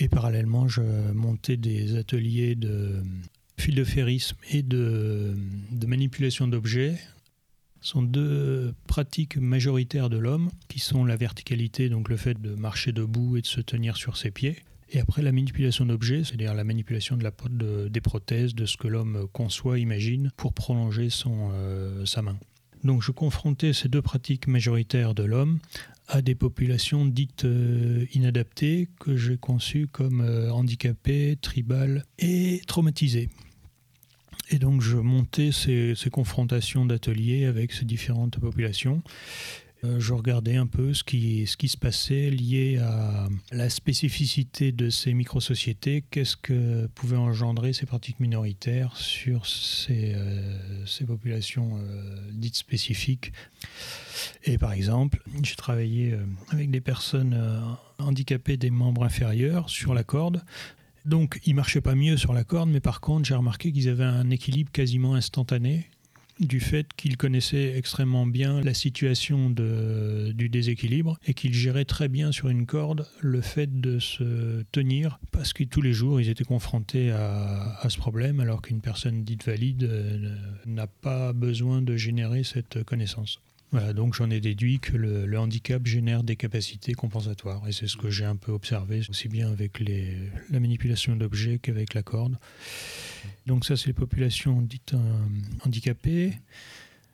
Et 0.00 0.08
parallèlement, 0.08 0.68
je 0.68 0.82
montais 1.12 1.56
des 1.56 1.96
ateliers 1.96 2.54
de 2.54 3.02
fil 3.58 3.74
de 3.74 3.84
ferrisme 3.84 4.36
et 4.50 4.62
de, 4.62 5.34
manipulation 5.86 6.46
d'objets 6.46 6.98
sont 7.80 8.02
deux 8.02 8.74
pratiques 8.86 9.36
majoritaires 9.36 10.10
de 10.10 10.18
l'homme, 10.18 10.50
qui 10.68 10.78
sont 10.78 11.04
la 11.04 11.16
verticalité, 11.16 11.88
donc 11.88 12.08
le 12.08 12.16
fait 12.16 12.40
de 12.40 12.54
marcher 12.54 12.92
debout 12.92 13.36
et 13.36 13.40
de 13.40 13.46
se 13.46 13.60
tenir 13.60 13.96
sur 13.96 14.16
ses 14.16 14.30
pieds, 14.30 14.56
et 14.90 15.00
après 15.00 15.22
la 15.22 15.32
manipulation 15.32 15.84
d'objets, 15.84 16.24
c'est-à-dire 16.24 16.54
la 16.54 16.64
manipulation 16.64 17.16
de 17.16 17.24
la, 17.24 17.32
de, 17.50 17.88
des 17.88 18.00
prothèses, 18.00 18.54
de 18.54 18.66
ce 18.66 18.76
que 18.76 18.88
l'homme 18.88 19.28
conçoit, 19.32 19.78
imagine, 19.78 20.30
pour 20.36 20.52
prolonger 20.52 21.10
son, 21.10 21.50
euh, 21.52 22.06
sa 22.06 22.22
main. 22.22 22.38
Donc 22.84 23.02
je 23.02 23.10
confrontais 23.10 23.72
ces 23.72 23.88
deux 23.88 24.02
pratiques 24.02 24.46
majoritaires 24.46 25.14
de 25.14 25.24
l'homme 25.24 25.58
à 26.08 26.22
des 26.22 26.34
populations 26.34 27.04
dites 27.04 27.44
euh, 27.44 28.06
inadaptées 28.14 28.88
que 28.98 29.16
j'ai 29.16 29.36
conçues 29.36 29.86
comme 29.86 30.22
euh, 30.22 30.50
handicapées, 30.50 31.36
tribales 31.40 32.04
et 32.18 32.62
traumatisées. 32.66 33.28
Et 34.50 34.58
donc 34.58 34.80
je 34.80 34.96
montais 34.96 35.52
ces, 35.52 35.94
confrontations 36.10 36.86
d'ateliers 36.86 37.44
avec 37.44 37.72
ces 37.72 37.84
différentes 37.84 38.38
populations. 38.38 39.02
Euh, 39.84 40.00
je 40.00 40.12
regardais 40.12 40.56
un 40.56 40.66
peu 40.66 40.92
ce 40.92 41.04
qui, 41.04 41.46
se 41.46 41.76
passait 41.76 42.30
lié 42.30 42.78
à 42.78 43.28
la 43.52 43.70
spécificité 43.70 44.72
de 44.72 44.90
ces 44.90 45.14
micro-sociétés, 45.14 46.04
qu'est-ce 46.10 46.36
que 46.36 46.86
pouvaient 46.94 47.16
engendrer 47.16 47.72
ces 47.72 47.86
pratiques 47.86 48.18
minoritaires 48.18 48.96
sur 48.96 49.46
ces, 49.46 50.14
euh, 50.16 51.06
populations 51.06 51.78
euh, 51.78 52.30
dites 52.32 52.56
spécifiques? 52.56 53.32
Et 54.44 54.58
par 54.58 54.72
exemple, 54.72 55.22
j'ai 55.42 55.54
travaillé 55.54 56.16
avec 56.50 56.70
des 56.70 56.80
personnes 56.80 57.38
handicapées 57.98 58.56
des 58.56 58.70
membres 58.70 59.04
inférieurs 59.04 59.70
sur 59.70 59.94
la 59.94 60.02
corde. 60.02 60.42
Donc, 61.04 61.40
ils 61.44 61.54
marchaient 61.54 61.80
pas 61.80 61.94
mieux 61.94 62.16
sur 62.16 62.32
la 62.32 62.44
corde, 62.44 62.68
mais 62.68 62.80
par 62.80 63.00
contre, 63.00 63.28
j'ai 63.28 63.34
remarqué 63.34 63.72
qu'ils 63.72 63.88
avaient 63.88 64.04
un 64.04 64.30
équilibre 64.30 64.70
quasiment 64.72 65.14
instantané 65.14 65.86
du 66.40 66.60
fait 66.60 66.92
qu'ils 66.94 67.16
connaissaient 67.16 67.76
extrêmement 67.76 68.26
bien 68.26 68.60
la 68.60 68.74
situation 68.74 69.50
du 69.50 70.48
déséquilibre 70.48 71.18
et 71.26 71.34
qu'ils 71.34 71.54
géraient 71.54 71.84
très 71.84 72.08
bien 72.08 72.32
sur 72.32 72.48
une 72.48 72.66
corde 72.66 73.06
le 73.20 73.40
fait 73.40 73.80
de 73.80 73.98
se 73.98 74.62
tenir 74.72 75.18
parce 75.32 75.52
que 75.52 75.64
tous 75.64 75.82
les 75.82 75.92
jours 75.92 76.20
ils 76.20 76.28
étaient 76.28 76.44
confrontés 76.44 77.10
à, 77.10 77.86
ce 77.88 77.98
problème 77.98 78.40
alors 78.40 78.62
qu'une 78.62 78.80
personne 78.80 79.24
dite 79.24 79.44
valide 79.44 79.84
euh, 79.84 80.36
n'a 80.66 80.86
pas 80.86 81.32
besoin 81.32 81.80
de 81.82 81.96
générer 81.96 82.44
cette 82.44 82.84
connaissance. 82.84 83.40
Donc 83.72 84.14
j'en 84.14 84.30
ai 84.30 84.40
déduit 84.40 84.80
que 84.80 84.96
le, 84.96 85.38
handicap 85.38 85.86
génère 85.86 86.22
des 86.22 86.36
capacités 86.36 86.94
compensatoires. 86.94 87.66
Et 87.68 87.72
c'est 87.72 87.86
ce 87.86 87.96
que 87.96 88.10
j'ai 88.10 88.24
un 88.24 88.36
peu 88.36 88.52
observé, 88.52 89.02
aussi 89.08 89.28
bien 89.28 89.50
avec 89.50 89.80
la 89.80 90.60
manipulation 90.60 91.16
d'objets 91.16 91.58
qu'avec 91.58 91.94
la 91.94 92.02
corde. 92.02 92.36
Donc 93.46 93.64
ça, 93.64 93.76
c'est 93.76 93.88
les 93.88 93.92
populations 93.92 94.62
dites 94.62 94.94
euh, 94.94 95.26
handicapées. 95.66 96.32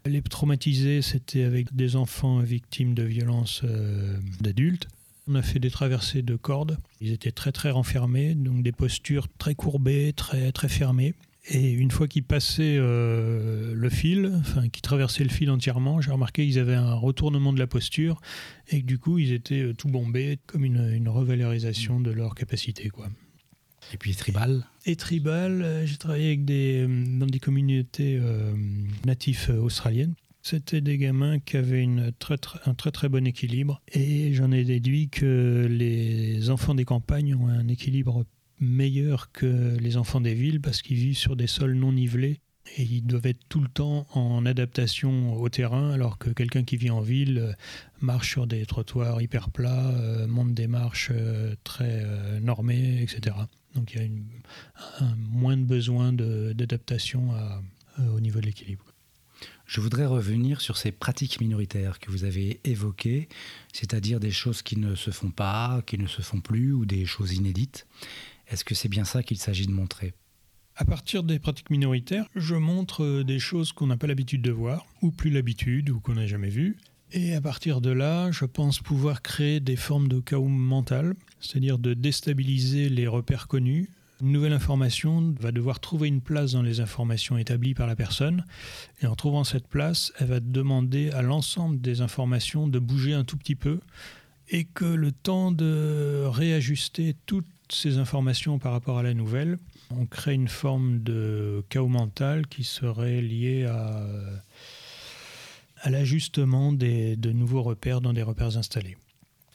Les 0.07 0.23
traumatisés, 0.23 1.03
c'était 1.03 1.45
avec 1.45 1.75
des 1.75 1.97
enfants 1.97 2.41
victimes 2.41 2.95
de 2.95 3.03
violences 3.03 3.63
euh, 3.65 4.19
d'adultes. 4.41 4.89
On 5.27 5.35
a 5.35 5.43
fait 5.43 5.59
des 5.59 5.71
traversées 5.71 6.23
de 6.23 6.37
cordes. 6.37 6.77
Ils 7.01 7.13
étaient 7.13 7.33
très 7.33 7.53
très 7.53 7.71
renfermés, 7.71 8.35
donc 8.35 8.63
des 8.63 8.73
postures 8.73 9.29
très 9.39 9.55
courbées, 9.55 10.13
très 10.15 10.53
très 10.53 10.69
fermées. 10.69 11.15
Et 11.47 11.73
une 11.73 11.91
fois 11.91 12.09
qu'ils 12.09 12.25
passaient 12.25 12.77
euh, 12.79 13.75
le 13.75 13.91
fil, 13.91 14.33
enfin 14.41 14.69
qu'ils 14.69 14.83
traversaient 14.83 15.25
le 15.25 15.31
fil 15.31 15.51
entièrement, 15.51 16.01
j'ai 16.01 16.11
remarqué 16.11 16.47
qu'ils 16.47 16.59
avaient 16.59 16.75
un 16.75 16.95
retournement 16.95 17.53
de 17.53 17.59
la 17.59 17.67
posture 17.67 18.21
et 18.69 18.81
que 18.81 18.87
du 18.87 18.99
coup 18.99 19.19
ils 19.19 19.33
étaient 19.33 19.61
euh, 19.61 19.75
tout 19.75 19.89
bombés, 19.89 20.39
comme 20.47 20.65
une, 20.65 21.09
revalorisation 21.09 22.01
de 22.01 22.11
leur 22.11 22.35
capacité. 22.35 22.89
Quoi. 22.89 23.09
Et 23.93 23.99
puis 23.99 24.15
tribal 24.15 24.67
Et 24.87 24.97
tribal, 24.97 25.61
euh, 25.61 25.87
j'ai 25.87 25.99
travaillé 25.99 26.29
avec 26.29 26.47
des, 26.47 26.87
dans 26.87 27.27
des 27.27 27.41
communautés 27.41 28.19
natifs 29.05 29.51
australiennes. 29.51 30.15
C'était 30.41 30.81
des 30.81 30.99
gamins 30.99 31.39
qui 31.41 31.57
avaient 31.57 31.83
une 31.83 32.13
très, 32.19 32.37
un 32.65 32.75
très 32.75 32.91
très 32.91 33.09
bon 33.09 33.27
équilibre 33.27 33.81
et 33.93 34.33
j'en 34.35 34.51
ai 34.51 34.65
déduit 34.65 35.09
que 35.09 35.67
les 35.71 36.51
enfants 36.51 36.75
des 36.75 36.85
campagnes 36.85 37.35
ont 37.35 37.49
un 37.49 37.69
équilibre 37.69 38.25
meilleurs 38.61 39.33
que 39.33 39.77
les 39.79 39.97
enfants 39.97 40.21
des 40.21 40.35
villes 40.35 40.61
parce 40.61 40.83
qu'ils 40.83 40.97
vivent 40.97 41.17
sur 41.17 41.37
des 41.37 41.47
sols 41.47 41.75
non 41.75 41.93
nivelés 41.93 42.41
et 42.77 42.83
ils 42.83 43.03
doivent 43.03 43.27
être 43.27 43.45
tout 43.49 43.61
le 43.61 43.69
temps 43.69 44.07
en 44.13 44.47
adaptation 44.47 45.35
au 45.35 45.49
terrain 45.49 45.91
alors 45.91 46.19
que 46.19 46.31
quelqu'un 46.31 46.65
qui 46.65 46.77
vit 46.77 46.91
en 46.91 47.01
ville 47.01 47.39
euh, 47.39 47.53
marche 48.01 48.31
sur 48.31 48.47
des 48.47 48.65
trottoirs 48.67 49.21
hyper 49.21 49.51
plats, 49.51 49.91
euh, 49.91 50.27
monte 50.27 50.55
des 50.55 50.67
marches 50.67 51.11
euh, 51.13 51.55
très 51.65 52.05
normées, 52.41 53.03
etc. 53.03 53.37
Donc 53.75 53.95
il 53.95 54.01
y 54.01 54.05
a 54.05 55.05
un, 55.05 55.17
moins 55.17 55.57
de 55.57 55.65
besoin 55.65 56.13
d'adaptation 56.13 57.31
au 58.15 58.21
niveau 58.21 58.41
de 58.41 58.47
l'équilibre. 58.47 58.85
Je 59.67 59.81
voudrais 59.81 60.07
revenir 60.07 60.61
sur 60.61 60.77
ces 60.77 60.93
pratiques 60.93 61.41
minoritaires 61.41 61.99
que 61.99 62.11
vous 62.11 62.25
avez 62.25 62.61
évoquées, 62.65 63.29
c'est-à-dire 63.73 64.21
des 64.21 64.31
choses 64.31 64.63
qui 64.63 64.77
ne 64.77 64.95
se 64.95 65.11
font 65.11 65.31
pas, 65.31 65.83
qui 65.87 65.99
ne 65.99 66.07
se 66.07 66.23
font 66.23 66.41
plus 66.41 66.73
ou 66.73 66.85
des 66.87 67.07
choses 67.07 67.33
inédites. 67.33 67.87
Est-ce 68.49 68.65
que 68.65 68.75
c'est 68.75 68.89
bien 68.89 69.05
ça 69.05 69.23
qu'il 69.23 69.39
s'agit 69.39 69.67
de 69.67 69.73
montrer? 69.73 70.15
À 70.77 70.85
partir 70.85 71.23
des 71.23 71.39
pratiques 71.39 71.71
minoritaires, 71.71 72.27
je 72.35 72.57
montre 72.57 73.05
euh, 73.05 73.25
des 73.25 73.39
choses 73.39 73.73
qu'on 73.73 73.87
n'a 73.87 73.97
pas 73.97 74.09
l'habitude 74.09 74.43
de 74.43 74.51
voir, 74.51 74.87
ou 75.03 75.13
plus 75.13 75.31
l'habitude, 75.31 75.91
ou 75.91 76.01
qu'on 76.01 76.15
n'a 76.15 76.27
jamais 76.27 76.49
vues. 76.49 76.77
Et 77.13 77.35
à 77.35 77.41
partir 77.41 77.81
de 77.81 77.91
là, 77.91 78.33
je 78.33 78.45
pense 78.45 78.81
pouvoir 78.81 79.23
créer 79.23 79.61
des 79.61 79.77
formes 79.77 80.09
de 80.09 80.19
chaos 80.19 80.49
mental, 80.49 81.15
c'est-à-dire 81.39 81.79
de 81.79 81.95
déstabiliser 81.95 82.89
les 82.89 83.07
repères 83.07 83.47
connus. 83.47 83.89
Une 84.21 84.33
nouvelle 84.33 84.53
information 84.53 85.33
va 85.39 85.53
devoir 85.53 85.79
trouver 85.79 86.09
une 86.09 86.21
place 86.21 86.53
dans 86.53 86.63
les 86.63 86.81
informations 86.81 87.39
établies 87.39 87.75
par 87.75 87.87
la 87.87 87.95
personne. 87.95 88.45
Et 89.01 89.07
en 89.07 89.15
trouvant 89.15 89.45
cette 89.45 89.69
place, 89.69 90.13
elle 90.19 90.27
va 90.27 90.41
demander 90.41 91.11
à 91.11 91.23
l'ensemble 91.23 91.81
des 91.81 92.01
informations 92.01 92.67
de 92.67 92.81
bouger 92.81 93.13
un 93.13 93.23
tout 93.23 93.37
petit 93.37 93.55
peu. 93.55 93.79
Et 94.49 94.65
que 94.65 94.85
le 94.85 95.13
temps 95.13 95.53
de 95.53 96.25
réajuster 96.27 97.15
toutes 97.27 97.47
ces 97.71 97.99
informations 97.99 98.59
par 98.59 98.73
rapport 98.73 98.99
à 98.99 99.03
la 99.03 99.15
nouvelle, 99.15 99.59
on 99.91 100.07
crée 100.07 100.35
une 100.35 100.49
forme 100.49 101.03
de 101.03 101.65
chaos 101.69 101.89
mental 101.89 102.47
qui 102.47 102.65
serait 102.65 103.21
lié 103.21 103.65
à, 103.65 104.07
à 105.81 105.91
l'ajustement 105.91 106.73
de 106.73 107.33
nouveaux 107.33 107.63
repères 107.63 108.01
dans 108.01 108.13
des 108.13 108.23
repères 108.23 108.57
installés. 108.57 108.97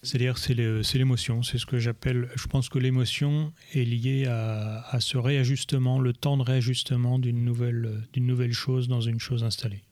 C'est-à-dire 0.01 0.37
c'est 0.37 0.53
l'émotion, 0.53 1.43
c'est 1.43 1.57
ce 1.57 1.65
que 1.65 1.77
j'appelle, 1.77 2.29
je 2.35 2.47
pense 2.47 2.69
que 2.69 2.79
l'émotion 2.79 3.51
est 3.73 3.83
liée 3.83 4.27
à, 4.27 4.85
à, 4.89 5.01
ce 5.01 5.17
réajustement, 5.17 5.99
le 5.99 6.13
temps 6.13 6.37
de 6.37 6.43
réajustement 6.43 7.19
d'une 7.19 7.43
nouvelle, 7.43 8.07
nouvelle 8.15 8.53
chose 8.53 8.87
dans 8.87 9.01
une 9.01 9.19
chose 9.19 9.43
installée. 9.43 9.83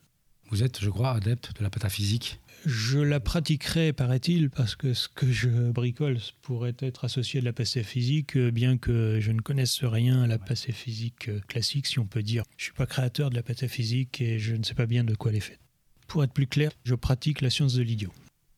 Vous 0.50 0.64
êtes, 0.64 0.80
je 0.80 0.90
crois, 0.90 1.12
adepte 1.12 1.52
de 1.58 1.64
la 1.64 1.70
pataphysique 1.70 2.40
Je 2.70 3.00
la 3.00 3.22
pratiquerai, 3.22 3.94
paraît-il, 3.94 4.50
parce 4.50 4.76
que 4.76 4.94
ce 4.94 5.08
que 5.08 5.32
je 5.32 5.72
bricole 5.72 6.18
pourrait 6.42 6.76
être 6.80 7.06
associé 7.06 7.38
à 7.38 7.42
de 7.42 7.46
la 7.46 7.54
pataphysique, 7.54 8.38
bien 8.38 8.78
que 8.78 9.22
je 9.22 9.32
ne 9.32 9.40
connaisse 9.40 9.86
rien 9.86 10.24
à 10.24 10.28
la 10.28 10.38
pataphysique 10.38 11.30
classique, 11.48 11.88
si 11.88 11.98
on 11.98 12.06
peut 12.06 12.24
dire. 12.24 12.44
Je 12.58 12.64
ne 12.64 12.66
suis 12.66 12.74
pas 12.74 12.86
créateur 12.86 13.30
de 13.30 13.36
la 13.36 13.42
pataphysique 13.42 14.20
et 14.20 14.38
je 14.38 14.54
ne 14.54 14.64
sais 14.64 14.74
pas 14.74 14.86
bien 14.86 15.06
de 15.06 15.16
quoi 15.16 15.32
elle 15.32 15.38
est 15.38 15.40
faite. 15.40 15.62
Pour 16.08 16.26
être 16.26 16.34
plus 16.34 16.48
clair, 16.48 16.72
je 16.84 16.94
pratique 16.94 17.40
la 17.40 17.50
science 17.50 17.74
de 17.74 17.84
l'idiot. 17.84 18.12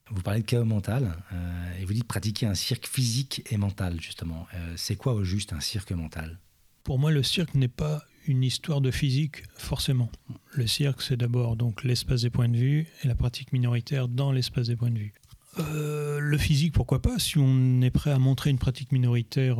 Vous 0.09 0.23
parlez 0.23 0.41
de 0.41 0.45
chaos 0.47 0.65
mental 0.65 1.15
euh, 1.31 1.79
et 1.79 1.85
vous 1.85 1.93
dites 1.93 2.07
pratiquer 2.07 2.47
un 2.47 2.55
cirque 2.55 2.87
physique 2.87 3.43
et 3.51 3.57
mental, 3.57 4.01
justement. 4.01 4.47
Euh, 4.55 4.73
c'est 4.75 4.95
quoi 4.95 5.13
au 5.13 5.23
juste 5.23 5.53
un 5.53 5.59
cirque 5.59 5.91
mental? 5.91 6.39
Pour 6.83 6.97
moi, 6.97 7.11
le 7.11 7.21
cirque 7.21 7.53
n'est 7.53 7.67
pas 7.67 8.03
une 8.29 8.43
histoire 8.43 8.79
de 8.79 8.91
physique, 8.91 9.43
forcément. 9.55 10.09
Le 10.53 10.67
cirque, 10.67 11.01
c'est 11.01 11.17
d'abord 11.17 11.55
donc 11.55 11.83
l'espace 11.83 12.21
des 12.21 12.29
points 12.29 12.48
de 12.48 12.57
vue 12.57 12.88
et 13.03 13.07
la 13.07 13.15
pratique 13.15 13.51
minoritaire 13.51 14.07
dans 14.07 14.31
l'espace 14.31 14.67
des 14.67 14.75
points 14.75 14.91
de 14.91 15.00
vue. 15.00 15.13
Euh, 15.57 16.19
le 16.19 16.38
physique, 16.38 16.74
pourquoi 16.74 17.01
pas 17.01 17.17
Si 17.17 17.39
on 17.39 17.81
est 17.81 17.89
prêt 17.89 18.12
à 18.12 18.19
montrer 18.19 18.51
une 18.51 18.59
pratique 18.59 18.91
minoritaire 18.91 19.57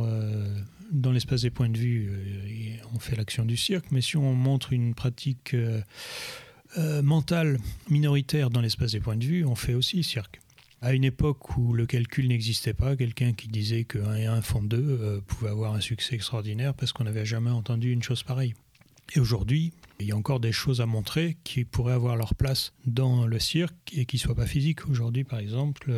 dans 0.92 1.10
l'espace 1.10 1.42
des 1.42 1.50
points 1.50 1.68
de 1.68 1.76
vue, 1.76 2.78
on 2.94 3.00
fait 3.00 3.16
l'action 3.16 3.44
du 3.44 3.56
cirque. 3.56 3.86
Mais 3.90 4.00
si 4.00 4.16
on 4.16 4.34
montre 4.34 4.72
une 4.72 4.94
pratique 4.94 5.54
euh, 5.54 7.02
mental 7.02 7.58
minoritaire 7.88 8.50
dans 8.50 8.60
l'espace 8.60 8.92
des 8.92 9.00
points 9.00 9.16
de 9.16 9.24
vue, 9.24 9.44
on 9.44 9.56
fait 9.56 9.74
aussi 9.74 10.04
cirque. 10.04 10.40
À 10.82 10.94
une 10.94 11.04
époque 11.04 11.58
où 11.58 11.74
le 11.74 11.84
calcul 11.84 12.28
n'existait 12.28 12.72
pas, 12.72 12.96
quelqu'un 12.96 13.34
qui 13.34 13.48
disait 13.48 13.84
que 13.84 13.98
1 13.98 14.16
et 14.16 14.26
1 14.26 14.40
font 14.40 14.62
2 14.62 14.78
euh, 14.78 15.20
pouvait 15.26 15.50
avoir 15.50 15.74
un 15.74 15.80
succès 15.80 16.14
extraordinaire 16.14 16.72
parce 16.72 16.94
qu'on 16.94 17.04
n'avait 17.04 17.26
jamais 17.26 17.50
entendu 17.50 17.92
une 17.92 18.02
chose 18.02 18.22
pareille. 18.22 18.54
Et 19.14 19.20
aujourd'hui, 19.20 19.74
il 19.98 20.06
y 20.06 20.12
a 20.12 20.16
encore 20.16 20.40
des 20.40 20.52
choses 20.52 20.80
à 20.80 20.86
montrer 20.86 21.36
qui 21.44 21.66
pourraient 21.66 21.92
avoir 21.92 22.16
leur 22.16 22.34
place 22.34 22.72
dans 22.86 23.26
le 23.26 23.38
cirque 23.38 23.92
et 23.94 24.06
qui 24.06 24.16
ne 24.16 24.20
soient 24.20 24.34
pas 24.34 24.46
physiques. 24.46 24.88
Aujourd'hui, 24.88 25.24
par 25.24 25.40
exemple, 25.40 25.92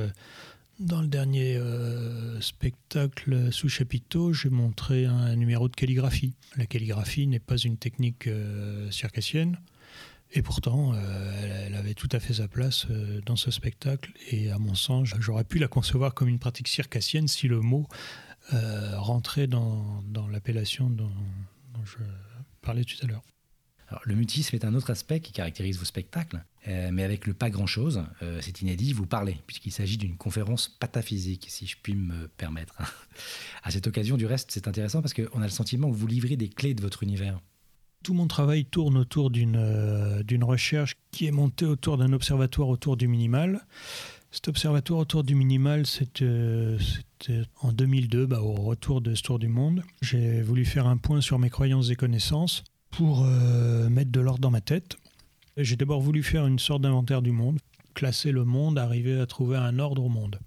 dans 0.81 1.01
le 1.01 1.07
dernier 1.07 1.57
euh, 1.57 2.41
spectacle 2.41 3.53
sous 3.53 3.69
chapiteau, 3.69 4.33
j'ai 4.33 4.51
montré 4.51 5.05
un, 5.05 5.37
numéro 5.37 5.69
de 5.69 5.77
calligraphie. 5.77 6.35
La 6.57 6.67
calligraphie 6.67 7.29
n'est 7.29 7.39
pas 7.39 7.57
une 7.57 7.77
technique 7.77 8.29
circassienne. 8.91 9.59
Et 10.35 10.43
pourtant, 10.43 10.93
euh, 10.95 11.67
elle, 11.67 11.75
tout 11.95 12.09
à 12.13 12.21
fait 12.21 12.35
sa 12.35 12.49
place 12.49 12.87
euh, 12.91 13.21
dans 13.27 13.37
ce 13.37 13.51
spectacle. 13.51 14.13
Et 14.31 14.51
à 14.51 14.59
mon 14.59 14.75
sens, 14.75 15.09
j'aurais 15.19 15.45
pu 15.45 15.59
la 15.59 15.69
concevoir 15.69 16.15
comme 16.15 16.29
une 16.29 16.39
pratique 16.39 16.69
circassienne 16.69 17.29
si 17.29 17.49
le 17.49 17.61
mot 17.61 17.87
euh, 18.53 18.99
rentrait 18.99 19.47
dans, 19.47 20.03
l'appellation 20.31 20.91
dont, 20.91 21.11
je 21.85 21.99
parlais 22.61 22.85
tout 22.85 22.97
à 23.03 23.07
l'heure. 23.07 23.23
Le 24.05 24.15
mutisme 24.15 24.57
est 24.57 24.65
un 24.65 24.75
autre 24.75 24.91
aspect 24.91 25.21
qui 25.21 25.33
caractérise 25.33 25.79
vos 25.79 25.85
spectacles, 25.85 26.43
mais 26.67 27.03
avec 27.03 27.27
le 27.27 27.35
pas 27.35 27.51
grand-chose, 27.51 28.03
c'est 28.41 28.63
inédit, 28.63 28.95
vous 28.95 29.05
parlez, 29.05 29.37
puisqu'il 29.47 29.71
s'agit 29.71 29.99
d'une 29.99 30.17
conférence 30.17 30.69
pataphysique, 30.69 31.47
si 31.51 31.67
je 31.67 31.77
puis 31.83 31.95
me 31.95 32.29
permettre. 32.29 32.75
à 33.63 33.71
cette 33.71 33.87
occasion, 33.87 34.17
du 34.17 34.25
reste, 34.25 34.51
c'est 34.51 34.67
intéressant 34.67 35.03
parce 35.03 35.13
qu'on 35.13 35.43
a 35.43 35.45
le 35.45 35.51
sentiment 35.51 35.91
que 35.91 35.97
vous 35.97 36.07
livrez 36.07 36.37
des 36.37 36.49
clés 36.49 36.73
de 36.73 36.81
votre 36.81 37.03
univers. 37.03 37.39
Tout 38.03 38.15
mon 38.15 38.27
travail 38.27 38.65
tourne 38.65 38.97
autour 38.97 39.31
euh, 39.37 40.23
d'une 40.25 40.43
recherche 40.43 40.97
qui 41.13 41.27
est 41.27 41.31
montée 41.31 41.67
autour 41.67 41.99
d'un 41.99 42.13
observatoire 42.13 42.69
autour 42.69 42.97
du 42.97 43.07
minimal. 43.07 43.65
Cet 44.33 44.49
observatoire 44.49 44.99
autour 44.99 45.23
du 45.23 45.37
minimal, 45.37 45.87
c'était 45.87 46.25
euh, 46.25 46.79
en 47.61 47.71
2002, 47.71 48.27
bah, 48.27 48.41
au 48.41 48.55
retour 48.55 49.03
de 49.03 49.15
ce 49.15 49.23
tour 49.23 49.39
du 49.39 49.47
monde. 49.47 49.85
J'ai 50.01 50.43
voulu 50.43 50.65
faire 50.65 50.89
un 50.89 50.97
point 50.97 51.21
sur 51.21 51.39
mes 51.39 51.51
croyances 51.51 51.91
et 51.91 51.95
connaissances 51.95 52.65
pour 52.91 53.25
euh, 53.25 53.89
mettre 53.89 54.11
de 54.11 54.21
l'ordre 54.21 54.41
dans 54.41 54.51
ma 54.51 54.61
tête. 54.61 54.97
J'ai 55.57 55.77
d'abord 55.77 56.01
voulu 56.01 56.25
faire 56.25 56.47
une 56.47 56.59
sorte 56.59 56.83
d'inventaire 56.83 57.23
du 57.23 57.31
monde, 57.31 57.59
classer 57.95 58.33
le 58.33 58.45
monde, 58.45 58.79
arriver 58.79 59.21
à 59.21 59.27
trouver 59.27 59.59
un 59.59 59.79
ordre 59.79 60.03
au 60.05 60.09
monde. 60.09 60.41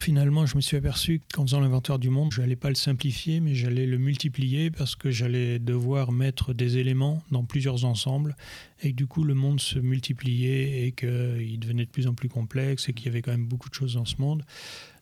Finalement, 0.00 0.44
je 0.44 0.56
me 0.56 0.60
suis 0.60 0.76
aperçu 0.76 1.22
qu'en 1.32 1.42
faisant 1.42 1.60
l'inventaire 1.60 1.98
du 1.98 2.10
monde, 2.10 2.30
je 2.32 2.42
n'allais 2.42 2.56
pas 2.56 2.68
le 2.68 2.74
simplifier, 2.74 3.40
mais 3.40 3.54
j'allais 3.54 3.86
le 3.86 3.96
multiplier 3.96 4.70
parce 4.70 4.96
que 4.96 5.10
j'allais 5.10 5.58
devoir 5.58 6.12
mettre 6.12 6.52
des 6.52 6.76
éléments 6.76 7.22
dans 7.30 7.44
plusieurs 7.44 7.84
ensembles 7.86 8.36
et 8.82 8.90
que 8.90 8.96
du 8.96 9.06
coup 9.06 9.24
le 9.24 9.34
monde 9.34 9.60
se 9.60 9.78
multipliait 9.78 10.86
et 10.86 10.92
qu'il 10.92 11.58
devenait 11.58 11.86
de 11.86 11.90
plus 11.90 12.06
en 12.06 12.14
plus 12.14 12.28
complexe 12.28 12.88
et 12.88 12.92
qu'il 12.92 13.06
y 13.06 13.08
avait 13.08 13.22
quand 13.22 13.30
même 13.30 13.46
beaucoup 13.46 13.70
de 13.70 13.74
choses 13.74 13.94
dans 13.94 14.04
ce 14.04 14.16
monde. 14.18 14.44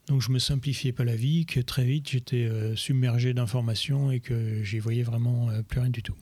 Donc 0.06 0.20
je 0.20 0.30
me 0.30 0.38
simplifiais 0.38 0.92
pas 0.92 1.04
la 1.04 1.16
vie, 1.16 1.46
que 1.46 1.60
très 1.60 1.84
vite 1.84 2.10
j'étais 2.10 2.44
euh, 2.44 2.76
submergé 2.76 3.34
d'informations 3.34 4.10
et 4.10 4.20
que 4.20 4.62
j'y 4.62 4.78
voyais 4.78 5.02
vraiment 5.02 5.50
euh, 5.50 5.62
plus 5.62 5.80
rien 5.80 5.90
du 5.90 6.02
tout. 6.02 6.16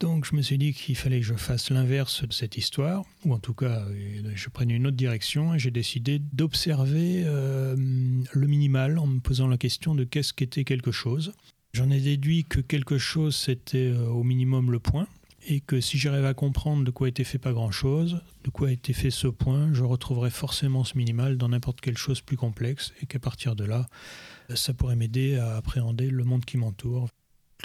Donc 0.00 0.26
je 0.26 0.34
me 0.34 0.42
suis 0.42 0.58
dit 0.58 0.72
qu'il 0.72 0.96
fallait 0.96 1.20
que 1.20 1.26
je 1.26 1.34
fasse 1.34 1.70
l'inverse 1.70 2.26
de 2.26 2.32
cette 2.32 2.56
histoire, 2.56 3.04
ou 3.24 3.32
en 3.32 3.38
tout 3.38 3.54
cas 3.54 3.86
euh, 3.88 4.32
je 4.34 4.48
prenne 4.48 4.70
une 4.70 4.88
autre 4.88 4.96
direction, 4.96 5.54
et 5.54 5.58
j'ai 5.58 5.70
décidé 5.70 6.18
d'observer 6.18 7.22
euh, 7.24 7.76
le 7.76 8.46
minimal 8.46 8.98
en 8.98 9.06
me 9.06 9.20
posant 9.20 9.46
la 9.46 9.56
question 9.56 9.94
de 9.94 10.02
qu'est-ce 10.02 10.32
qu'était 10.32 10.64
quelque 10.64 10.90
chose. 10.90 11.32
J'en 11.72 11.90
ai 11.90 12.00
déduit 12.00 12.44
que 12.44 12.60
quelque 12.60 12.98
chose 12.98 13.36
c'était 13.36 13.92
euh, 13.94 14.08
au 14.08 14.24
minimum 14.24 14.72
le 14.72 14.80
point, 14.80 15.06
et 15.46 15.60
que 15.60 15.80
si 15.80 15.96
j'arrivais 15.96 16.26
à 16.26 16.34
comprendre 16.34 16.84
de 16.84 16.90
quoi 16.90 17.08
était 17.08 17.22
fait 17.22 17.38
pas 17.38 17.52
grand-chose, 17.52 18.20
de 18.42 18.50
quoi 18.50 18.72
était 18.72 18.94
fait 18.94 19.10
ce 19.10 19.28
point, 19.28 19.72
je 19.72 19.84
retrouverais 19.84 20.30
forcément 20.30 20.82
ce 20.82 20.98
minimal 20.98 21.38
dans 21.38 21.50
n'importe 21.50 21.80
quelle 21.80 21.98
chose 21.98 22.20
plus 22.20 22.36
complexe, 22.36 22.92
et 23.00 23.06
qu'à 23.06 23.20
partir 23.20 23.54
de 23.54 23.64
là, 23.64 23.86
ça 24.54 24.74
pourrait 24.74 24.96
m'aider 24.96 25.36
à 25.36 25.56
appréhender 25.56 26.10
le 26.10 26.24
monde 26.24 26.44
qui 26.44 26.56
m'entoure 26.56 27.08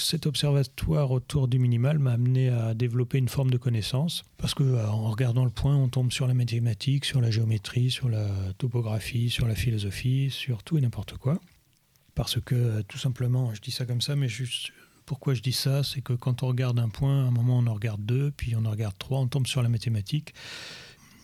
cet 0.02 0.26
observatoire 0.26 1.12
autour 1.12 1.48
du 1.48 1.60
minimal 1.60 2.00
m'a 2.00 2.14
amené 2.14 2.50
à 2.50 2.74
développer 2.74 3.18
une 3.18 3.30
forme 3.30 3.52
de 3.52 3.58
connaissance, 3.58 4.24
parce 4.38 4.54
que 4.54 4.64
euh, 4.64 4.88
en 4.88 5.10
regardant 5.10 5.46
le 5.46 5.52
point, 5.52 5.76
on 5.76 5.88
tombe 5.90 6.12
sur 6.12 6.28
la 6.28 6.34
mathématique, 6.34 7.06
sur 7.06 7.22
la 7.22 7.32
géométrie, 7.32 7.92
sur 7.92 8.10
la 8.10 8.28
topographie, 8.58 9.30
sur 9.30 9.48
la 9.48 9.56
philosophie, 9.56 10.30
sur 10.30 10.64
tout 10.64 10.78
et 10.78 10.82
n'importe 10.82 11.18
quoi. 11.18 11.40
Parce 12.16 12.40
que 12.40 12.56
euh, 12.56 12.84
tout 12.88 12.98
simplement, 12.98 13.54
je 13.54 13.62
dis 13.62 13.72
ça 13.72 13.86
comme 13.86 14.02
ça, 14.02 14.16
mais 14.16 14.28
juste 14.28 14.72
pourquoi 15.06 15.34
je 15.34 15.42
dis 15.42 15.54
ça, 15.54 15.84
c'est 15.84 16.02
que 16.02 16.14
quand 16.14 16.44
on 16.44 16.48
regarde 16.48 16.78
un 16.80 16.90
point, 16.90 17.26
à 17.26 17.28
un 17.28 17.32
moment 17.32 17.58
on 17.58 17.68
en 17.68 17.74
regarde 17.74 18.06
deux, 18.06 18.32
puis 18.32 18.56
on 18.56 18.66
en 18.66 18.72
regarde 18.72 18.96
trois, 19.00 19.20
on 19.20 19.28
tombe 19.28 19.48
sur 19.48 19.64
la 19.64 19.70
mathématique. 19.70 20.34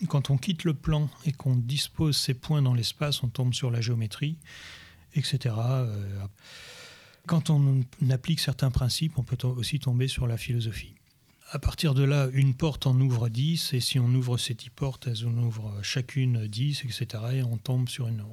Quand 0.07 0.29
on 0.29 0.38
quitte 0.38 0.63
le 0.63 0.73
plan 0.73 1.09
et 1.25 1.31
qu'on 1.31 1.55
dispose 1.55 2.17
ces 2.17 2.33
points 2.33 2.61
dans 2.61 2.73
l'espace, 2.73 3.23
on 3.23 3.27
tombe 3.27 3.53
sur 3.53 3.71
la 3.71 3.81
géométrie, 3.81 4.38
etc. 5.15 5.53
Quand 7.27 7.49
on 7.49 7.83
applique 8.09 8.39
certains 8.39 8.71
principes, 8.71 9.17
on 9.17 9.23
peut 9.23 9.47
aussi 9.47 9.79
tomber 9.79 10.07
sur 10.07 10.27
la 10.27 10.38
philosophie. 10.38 10.95
À 11.51 11.59
partir 11.59 11.93
de 11.93 12.03
là, 12.03 12.27
une 12.33 12.55
porte 12.55 12.88
en 12.88 12.99
ouvre 12.99 13.29
10, 13.29 13.73
et 13.73 13.79
si 13.79 13.99
on 13.99 14.07
ouvre 14.07 14.38
ces 14.38 14.55
10 14.55 14.71
portes, 14.71 15.07
elles 15.07 15.27
en 15.27 15.38
ouvrent 15.38 15.73
chacune 15.83 16.47
10, 16.47 16.83
etc. 16.85 17.23
Et 17.33 17.43
on, 17.43 17.57
tombe 17.57 17.88
sur 17.88 18.07
une, 18.07 18.23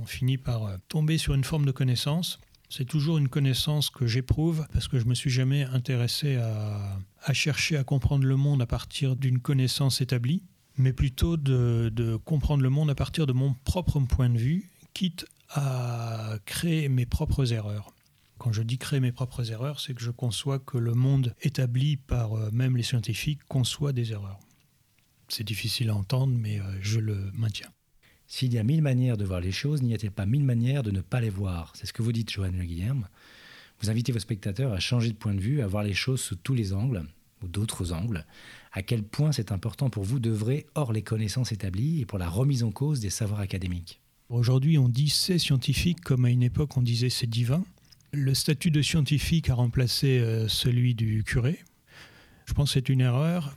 on, 0.00 0.06
finit 0.06 0.38
par 0.38 0.64
euh, 0.64 0.76
tomber 0.88 1.18
sur 1.18 1.34
une 1.34 1.44
forme 1.44 1.66
de 1.66 1.70
connaissance. 1.70 2.40
C'est 2.70 2.86
toujours 2.86 3.18
une 3.18 3.28
connaissance 3.28 3.90
que 3.90 4.06
j'éprouve 4.06 4.66
parce 4.72 4.88
que 4.88 4.98
je 4.98 5.04
me 5.04 5.14
suis 5.14 5.30
jamais 5.30 5.64
intéressé 5.64 6.36
à, 6.36 7.32
chercher 7.34 7.76
à 7.76 7.84
comprendre 7.84 8.24
le 8.24 8.36
monde 8.36 8.62
à 8.62 8.66
partir 8.66 9.16
d'une 9.16 9.38
connaissance 9.38 10.00
établie, 10.00 10.42
mais 10.78 10.94
plutôt 10.94 11.36
de 11.36 12.16
comprendre 12.24 12.62
le 12.62 12.70
monde 12.70 12.88
à 12.88 12.94
partir 12.94 13.26
de 13.26 13.34
mon 13.34 13.54
propre 13.64 14.00
point 14.00 14.30
de 14.30 14.38
vue, 14.38 14.70
quitte 14.94 15.26
à 15.50 16.38
créer 16.46 16.88
mes 16.88 17.04
propres 17.04 17.52
erreurs. 17.52 17.92
Quand 18.42 18.52
je 18.52 18.62
dis 18.62 18.76
créer 18.76 18.98
mes 18.98 19.12
propres 19.12 19.52
erreurs, 19.52 19.78
c'est 19.78 19.94
que 19.94 20.02
je 20.02 20.10
conçois 20.10 20.58
que 20.58 20.76
le 20.76 20.94
monde 20.94 21.32
établi 21.42 21.96
par 21.96 22.32
euh, 22.32 22.50
même 22.50 22.76
les 22.76 22.82
scientifiques 22.82 23.44
conçoit 23.44 23.92
des 23.92 24.10
erreurs. 24.10 24.40
C'est 25.28 25.46
difficile 25.46 25.90
à 25.90 25.94
entendre, 25.94 26.36
mais 26.36 26.58
euh, 26.58 26.64
je 26.80 26.98
le 26.98 27.30
maintiens. 27.34 27.68
S'il 28.26 28.52
y 28.52 28.58
a 28.58 28.64
mille 28.64 28.82
manières 28.82 29.16
de 29.16 29.24
voir 29.24 29.40
les 29.40 29.52
choses, 29.52 29.80
n'y 29.80 29.94
a-t-il 29.94 30.10
pas 30.10 30.26
mille 30.26 30.42
manières 30.42 30.82
de 30.82 30.90
ne 30.90 31.02
pas 31.02 31.20
les 31.20 31.30
voir? 31.30 31.72
C'est 31.76 31.86
ce 31.86 31.92
que 31.92 32.02
vous 32.02 32.10
dites, 32.10 32.32
Joanne 32.32 32.58
Le 32.58 32.64
Guilherme. 32.64 33.06
Vous 33.80 33.90
invitez 33.90 34.10
vos 34.10 34.18
spectateurs 34.18 34.72
à 34.72 34.80
changer 34.80 35.10
de 35.10 35.16
point 35.16 35.34
de 35.34 35.40
vue, 35.40 35.62
à 35.62 35.68
voir 35.68 35.84
les 35.84 35.94
choses 35.94 36.20
sous 36.20 36.34
tous 36.34 36.54
les 36.54 36.72
angles, 36.72 37.04
ou 37.44 37.46
d'autres 37.46 37.92
angles. 37.92 38.26
À 38.72 38.82
quel 38.82 39.04
point 39.04 39.30
c'est 39.30 39.52
important 39.52 39.88
pour 39.88 40.02
vous 40.02 40.18
d'œuvrer 40.18 40.66
hors 40.74 40.92
les 40.92 41.02
connaissances 41.02 41.52
établies 41.52 42.00
et 42.00 42.06
pour 42.06 42.18
la 42.18 42.28
remise 42.28 42.64
en 42.64 42.72
cause 42.72 42.98
des 42.98 43.10
savoirs 43.10 43.38
académiques? 43.38 44.00
Aujourd'hui, 44.30 44.78
on 44.78 44.88
dit 44.88 45.10
c'est 45.10 45.38
scientifique 45.38 46.00
comme 46.00 46.24
à 46.24 46.30
une 46.30 46.42
époque 46.42 46.76
on 46.76 46.82
disait 46.82 47.08
c'est 47.08 47.28
divin. 47.28 47.62
Le 48.14 48.34
statut 48.34 48.70
de 48.70 48.82
scientifique 48.82 49.48
a 49.48 49.54
remplacé 49.54 50.18
euh, 50.18 50.46
celui 50.46 50.94
du 50.94 51.24
curé. 51.24 51.58
Je 52.44 52.52
pense 52.52 52.68
que 52.68 52.74
c'est 52.74 52.90
une 52.90 53.00
erreur. 53.00 53.56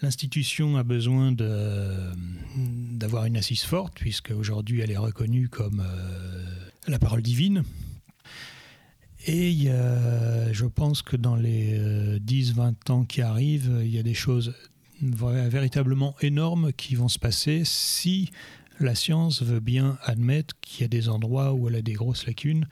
L'institution 0.00 0.76
a 0.76 0.84
besoin 0.84 1.32
d'avoir 1.32 3.24
une 3.24 3.36
assise 3.36 3.62
forte, 3.62 3.94
puisque 3.96 4.30
aujourd'hui 4.30 4.78
elle 4.78 4.92
est 4.92 4.96
reconnue 4.96 5.48
comme 5.48 5.82
euh, 5.84 6.70
la 6.86 7.00
parole 7.00 7.20
divine. 7.20 7.64
Et 9.26 9.52
je 10.52 10.66
pense 10.66 11.02
que 11.02 11.16
dans 11.16 11.34
les 11.34 11.76
10-20 12.20 12.58
euh, 12.60 12.92
ans 12.92 13.04
qui 13.04 13.22
arrivent, 13.22 13.80
il 13.82 13.90
y 13.90 13.98
a 13.98 14.04
des 14.04 14.14
choses 14.14 14.54
véritablement 15.02 16.14
énormes 16.20 16.72
qui 16.74 16.94
vont 16.94 17.08
se 17.08 17.18
passer 17.18 17.62
si 17.64 18.30
La 18.78 18.94
science 18.94 19.42
veut 19.42 19.60
bien 19.60 19.98
admettre 20.04 20.54
qu'il 20.60 20.82
y 20.82 20.84
a 20.84 20.88
des 20.88 21.08
endroits 21.08 21.52
où 21.52 21.68
elle 21.68 21.74
a 21.74 21.82
des 21.82 21.92
grosses 21.92 22.26
lacunes 22.26 22.66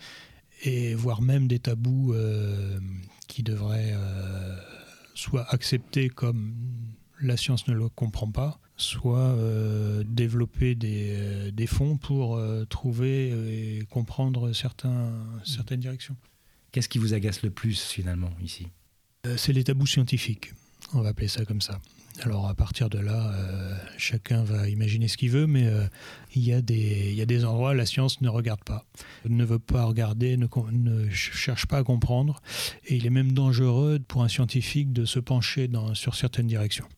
et 0.62 0.94
voire 0.94 1.22
même 1.22 1.48
des 1.48 1.58
tabous 1.58 2.12
euh, 2.12 2.78
qui 3.26 3.42
devraient 3.42 3.92
euh, 3.94 4.56
soit 5.14 5.46
accepter 5.52 6.08
comme 6.08 6.54
la 7.20 7.36
science 7.36 7.66
ne 7.68 7.74
le 7.74 7.88
comprend 7.88 8.30
pas, 8.30 8.60
soit 8.76 9.18
euh, 9.18 10.04
développer 10.06 10.74
des, 10.74 11.50
des, 11.52 11.66
fonds 11.66 11.96
pour 11.96 12.40
trouver 12.68 13.78
et 13.78 13.84
comprendre 13.86 14.52
certains, 14.52 15.12
certaines 15.44 15.80
directions. 15.80 16.16
Qu'est-ce 16.70 16.88
qui 16.88 16.98
vous 16.98 17.14
agace 17.14 17.42
le 17.42 17.50
plus 17.50 17.80
finalement 17.80 18.30
ici? 18.42 18.68
C'est 19.36 19.52
les 19.52 19.64
tabous 19.64 19.86
scientifiques, 19.86 20.52
on 20.94 21.00
va 21.00 21.10
appeler 21.10 21.28
ça 21.28 21.44
comme 21.44 21.60
ça. 21.60 21.80
Alors 22.22 22.48
à 22.48 22.54
partir 22.54 22.90
de 22.90 22.98
là, 22.98 23.32
euh, 23.32 23.76
chacun 23.96 24.42
va 24.42 24.68
imaginer 24.68 25.08
ce 25.08 25.16
qu'il 25.16 25.30
veut, 25.30 25.46
mais 25.46 25.66
euh, 25.66 25.84
il, 26.34 26.42
y 26.42 26.52
a 26.52 26.60
des, 26.60 27.10
il 27.10 27.14
y 27.14 27.22
a 27.22 27.26
des 27.26 27.44
endroits 27.44 27.70
où 27.70 27.74
la 27.74 27.86
science 27.86 28.20
ne 28.20 28.28
regarde 28.28 28.64
pas, 28.64 28.84
ne 29.28 29.44
veut 29.44 29.60
pas 29.60 29.84
regarder, 29.84 30.36
ne, 30.36 30.46
ne, 30.72 31.08
cherche 31.10 31.66
pas 31.66 31.78
à 31.78 31.84
comprendre, 31.84 32.42
et 32.86 32.96
il 32.96 33.06
est 33.06 33.10
même 33.10 33.32
dangereux 33.32 34.00
pour 34.06 34.24
un 34.24 34.28
scientifique 34.28 34.92
de 34.92 35.04
se 35.04 35.20
pencher 35.20 35.68
dans, 35.68 35.94
sur 35.94 36.16
certaines 36.16 36.48
directions. 36.48 36.88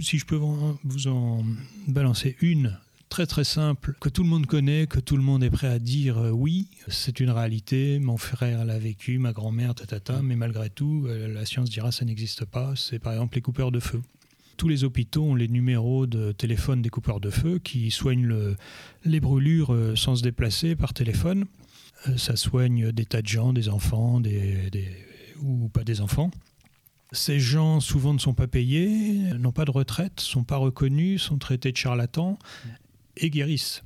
Si 0.00 0.18
je 0.18 0.26
peux 0.26 0.36
vous 0.36 1.08
en 1.08 1.44
balancer 1.88 2.36
une 2.40 2.78
très 3.08 3.26
très 3.26 3.44
simple, 3.44 3.94
que 4.00 4.08
tout 4.08 4.22
le 4.22 4.28
monde 4.28 4.46
connaît, 4.46 4.86
que 4.86 5.00
tout 5.00 5.16
le 5.16 5.22
monde 5.22 5.44
est 5.44 5.50
prêt 5.50 5.68
à 5.68 5.78
dire 5.78 6.18
euh, 6.18 6.30
oui, 6.30 6.68
c'est 6.88 7.20
une 7.20 7.30
réalité, 7.30 8.00
mon 8.00 8.16
frère 8.16 8.64
l'a 8.64 8.78
vécu, 8.78 9.18
ma 9.18 9.32
grand-mère, 9.32 9.74
tatata, 9.74 10.20
mais 10.22 10.34
malgré 10.34 10.68
tout, 10.68 11.06
la 11.06 11.44
science 11.44 11.70
dira 11.70 11.92
ça 11.92 12.04
n'existe 12.04 12.44
pas, 12.44 12.72
c'est 12.74 12.98
par 12.98 13.12
exemple 13.12 13.36
les 13.36 13.42
coupeurs 13.42 13.70
de 13.70 13.78
feu 13.78 14.02
tous 14.62 14.68
les 14.68 14.84
hôpitaux 14.84 15.24
ont 15.24 15.34
les 15.34 15.48
numéros 15.48 16.06
de 16.06 16.30
téléphone 16.30 16.82
des 16.82 16.88
coupeurs 16.88 17.18
de 17.18 17.30
feu 17.30 17.58
qui 17.58 17.90
soignent 17.90 18.26
le, 18.26 18.56
les 19.04 19.18
brûlures 19.18 19.74
euh, 19.74 19.96
sans 19.96 20.14
se 20.14 20.22
déplacer 20.22 20.76
par 20.76 20.94
téléphone. 20.94 21.46
Euh, 22.06 22.16
ça 22.16 22.36
soigne 22.36 22.92
des 22.92 23.04
tas 23.04 23.22
de 23.22 23.26
gens, 23.26 23.52
des 23.52 23.68
enfants, 23.68 24.22
ou 25.42 25.68
pas 25.68 25.82
des 25.82 26.00
enfants. 26.00 26.30
Ces 27.10 27.40
gens 27.40 27.80
souvent 27.80 28.14
ne 28.14 28.20
sont 28.20 28.34
pas 28.34 28.46
payés, 28.46 29.32
n'ont 29.36 29.50
pas 29.50 29.64
de 29.64 29.72
retraite, 29.72 30.20
sont 30.20 30.44
pas 30.44 30.58
reconnus, 30.58 31.22
sont 31.22 31.38
traités 31.38 31.72
de 31.72 31.76
charlatans 31.76 32.38
et 33.16 33.30
guérissent. 33.30 33.82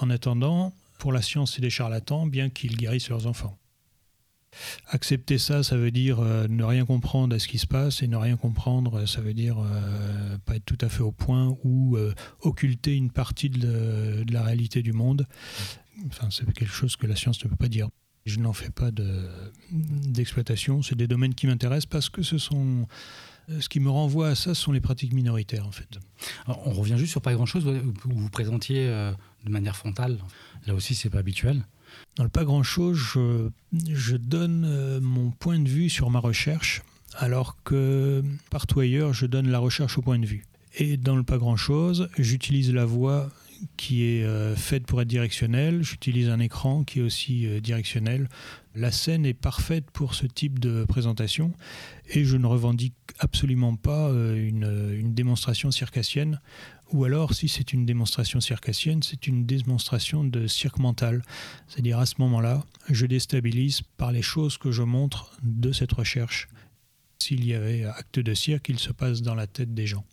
En 0.00 0.10
attendant, 0.10 0.72
pour 0.98 1.12
la 1.12 1.22
science, 1.22 1.54
c'est 1.54 1.62
des 1.62 1.70
charlatans, 1.70 2.26
bien 2.26 2.50
qu'ils 2.50 2.76
guérissent 2.76 3.10
leurs 3.10 3.28
enfants. 3.28 3.56
Accepter 4.88 5.38
ça, 5.38 5.62
ça 5.62 5.76
veut 5.76 5.90
dire 5.90 6.20
euh, 6.20 6.46
ne 6.48 6.64
rien 6.64 6.84
comprendre 6.84 7.34
à 7.34 7.38
ce 7.38 7.48
qui 7.48 7.58
se 7.58 7.66
passe, 7.66 8.02
et 8.02 8.08
ne 8.08 8.16
rien 8.16 8.36
comprendre, 8.36 9.06
ça 9.06 9.20
veut 9.20 9.34
dire 9.34 9.58
euh, 9.58 10.38
pas 10.44 10.56
être 10.56 10.64
tout 10.64 10.78
à 10.80 10.88
fait 10.88 11.02
au 11.02 11.12
point 11.12 11.56
ou 11.64 11.96
euh, 11.96 12.14
occulter 12.40 12.94
une 12.94 13.10
partie 13.10 13.50
de, 13.50 14.24
la 14.30 14.42
réalité 14.42 14.82
du 14.82 14.92
monde. 14.92 15.26
Enfin, 16.08 16.28
c'est 16.30 16.44
quelque 16.52 16.72
chose 16.72 16.96
que 16.96 17.06
la 17.06 17.16
science 17.16 17.42
ne 17.44 17.50
peut 17.50 17.56
pas 17.56 17.68
dire. 17.68 17.88
Je 18.26 18.40
n'en 18.40 18.52
fais 18.52 18.70
pas 18.70 18.90
d'exploitation. 19.70 20.82
c'est 20.82 20.96
des 20.96 21.06
domaines 21.06 21.34
qui 21.34 21.46
m'intéressent 21.46 21.86
parce 21.86 22.08
que 22.08 22.22
ce 22.22 22.38
sont 22.38 22.88
ce 23.60 23.68
qui 23.68 23.78
me 23.78 23.88
renvoie 23.88 24.30
à 24.30 24.34
ça, 24.34 24.54
ce 24.56 24.60
sont 24.60 24.72
les 24.72 24.80
pratiques 24.80 25.12
minoritaires, 25.12 25.64
en 25.64 25.70
fait. 25.70 26.00
on 26.48 26.72
revient 26.72 26.98
juste 26.98 27.12
sur 27.12 27.22
pas 27.22 27.32
grand-chose. 27.32 27.64
Vous 27.64 27.94
vous 28.02 28.30
présentiez 28.30 28.88
de 28.88 29.50
manière 29.50 29.76
frontale. 29.76 30.18
Là 30.66 30.74
aussi, 30.74 30.96
c'est 30.96 31.10
pas 31.10 31.20
habituel. 31.20 31.64
Dans 32.16 32.24
le 32.24 32.30
pas 32.30 32.44
grand-chose, 32.44 32.98
je, 32.98 34.16
donne 34.16 34.64
euh, 34.66 35.00
mon 35.00 35.30
point 35.30 35.58
de 35.58 35.68
vue 35.68 35.90
sur 35.90 36.10
ma 36.10 36.18
recherche, 36.18 36.82
alors 37.14 37.56
que 37.62 38.24
partout 38.50 38.80
ailleurs, 38.80 39.12
je 39.12 39.26
donne 39.26 39.48
la 39.48 39.58
recherche 39.58 39.98
au 39.98 40.02
point 40.02 40.18
de 40.18 40.26
vue. 40.26 40.44
Et 40.78 40.96
dans 40.96 41.16
le 41.16 41.22
pas 41.22 41.36
grand-chose, 41.38 42.08
j'utilise 42.18 42.72
la 42.72 42.86
voix 42.86 43.28
qui 43.76 44.04
est 44.04 44.24
euh, 44.24 44.54
faite 44.54 44.84
pour 44.86 45.00
être 45.00 45.08
directionnelle, 45.08 45.82
j'utilise 45.82 46.28
un 46.28 46.40
écran 46.40 46.84
qui 46.84 46.98
est 46.98 47.02
aussi 47.02 47.46
euh, 47.46 47.60
directionnel. 47.60 48.28
La 48.74 48.90
scène 48.90 49.24
est 49.24 49.34
parfaite 49.34 49.90
pour 49.90 50.14
ce 50.14 50.26
type 50.26 50.58
de 50.58 50.84
présentation 50.84 51.52
et 52.08 52.24
je 52.24 52.36
ne 52.36 52.46
revendique 52.46 52.94
absolument 53.18 53.76
pas 53.76 54.10
une, 54.10 54.94
une 54.94 55.14
démonstration 55.14 55.70
circassienne 55.70 56.40
ou 56.92 57.04
alors, 57.04 57.34
si 57.34 57.48
c'est 57.48 57.72
une 57.72 57.84
démonstration 57.84 58.40
circassienne, 58.40 59.02
c'est 59.02 59.26
une 59.26 59.44
démonstration 59.44 60.24
de 60.24 60.46
cirque 60.46 60.78
mental. 60.78 61.22
C'est-à-dire, 61.66 61.98
à 61.98 62.06
ce 62.06 62.14
moment-là, 62.18 62.64
je 62.88 63.06
déstabilise 63.06 63.82
par 63.96 64.12
les 64.12 64.22
choses 64.22 64.56
que 64.56 64.70
je 64.70 64.82
montre 64.82 65.32
de 65.42 65.72
cette 65.72 65.92
recherche. 65.92 66.48
S'il 67.18 67.44
y 67.44 67.54
avait 67.54 67.84
acte 67.84 68.20
de 68.20 68.34
cirque, 68.34 68.68
il 68.68 68.78
se 68.78 68.92
passe 68.92 69.22
dans 69.22 69.34
la 69.34 69.46
tête 69.46 69.74
des 69.74 69.86
gens. 69.86 70.04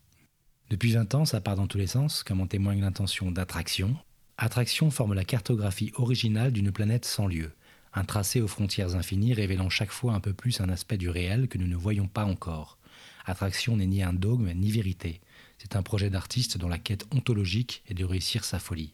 Depuis 0.70 0.94
20 0.94 1.14
ans, 1.16 1.26
ça 1.26 1.42
part 1.42 1.56
dans 1.56 1.68
tous 1.68 1.78
les 1.78 1.88
sens, 1.88 2.24
comme 2.24 2.42
en 2.42 2.48
témoigne 2.48 2.82
l'intention 2.82 3.30
d'attraction. 3.30 3.96
Attraction 4.38 4.90
forme 4.90 5.14
la 5.14 5.26
cartographie 5.26 5.92
originale 5.96 6.52
d'une 6.52 6.72
planète 6.72 7.06
sans 7.06 7.28
lieu, 7.28 7.52
un 7.94 8.06
tracé 8.06 8.42
aux 8.42 8.48
frontières 8.48 8.96
infinies 8.96 9.34
révélant 9.34 9.70
chaque 9.70 9.92
fois 9.92 10.14
un 10.14 10.20
peu 10.20 10.34
plus 10.34 10.62
un 10.62 10.70
aspect 10.70 10.98
du 10.98 11.10
réel 11.10 11.48
que 11.48 11.60
nous 11.60 11.68
ne 11.68 11.76
voyons 11.76 12.08
pas 12.08 12.26
encore. 12.26 12.80
Attraction 13.26 13.78
n'est 13.78 13.86
ni 13.86 14.02
un 14.02 14.14
dogme 14.14 14.52
ni 14.54 14.72
vérité. 14.72 15.22
C'est 15.64 15.78
un 15.78 15.82
projet 15.82 16.10
d'artiste 16.10 16.58
dont 16.58 16.68
la 16.68 16.78
quête 16.78 17.06
ontologique 17.16 17.84
est 17.88 17.94
de 17.94 18.04
réussir 18.04 18.44
sa 18.44 18.60
folie. 18.60 18.94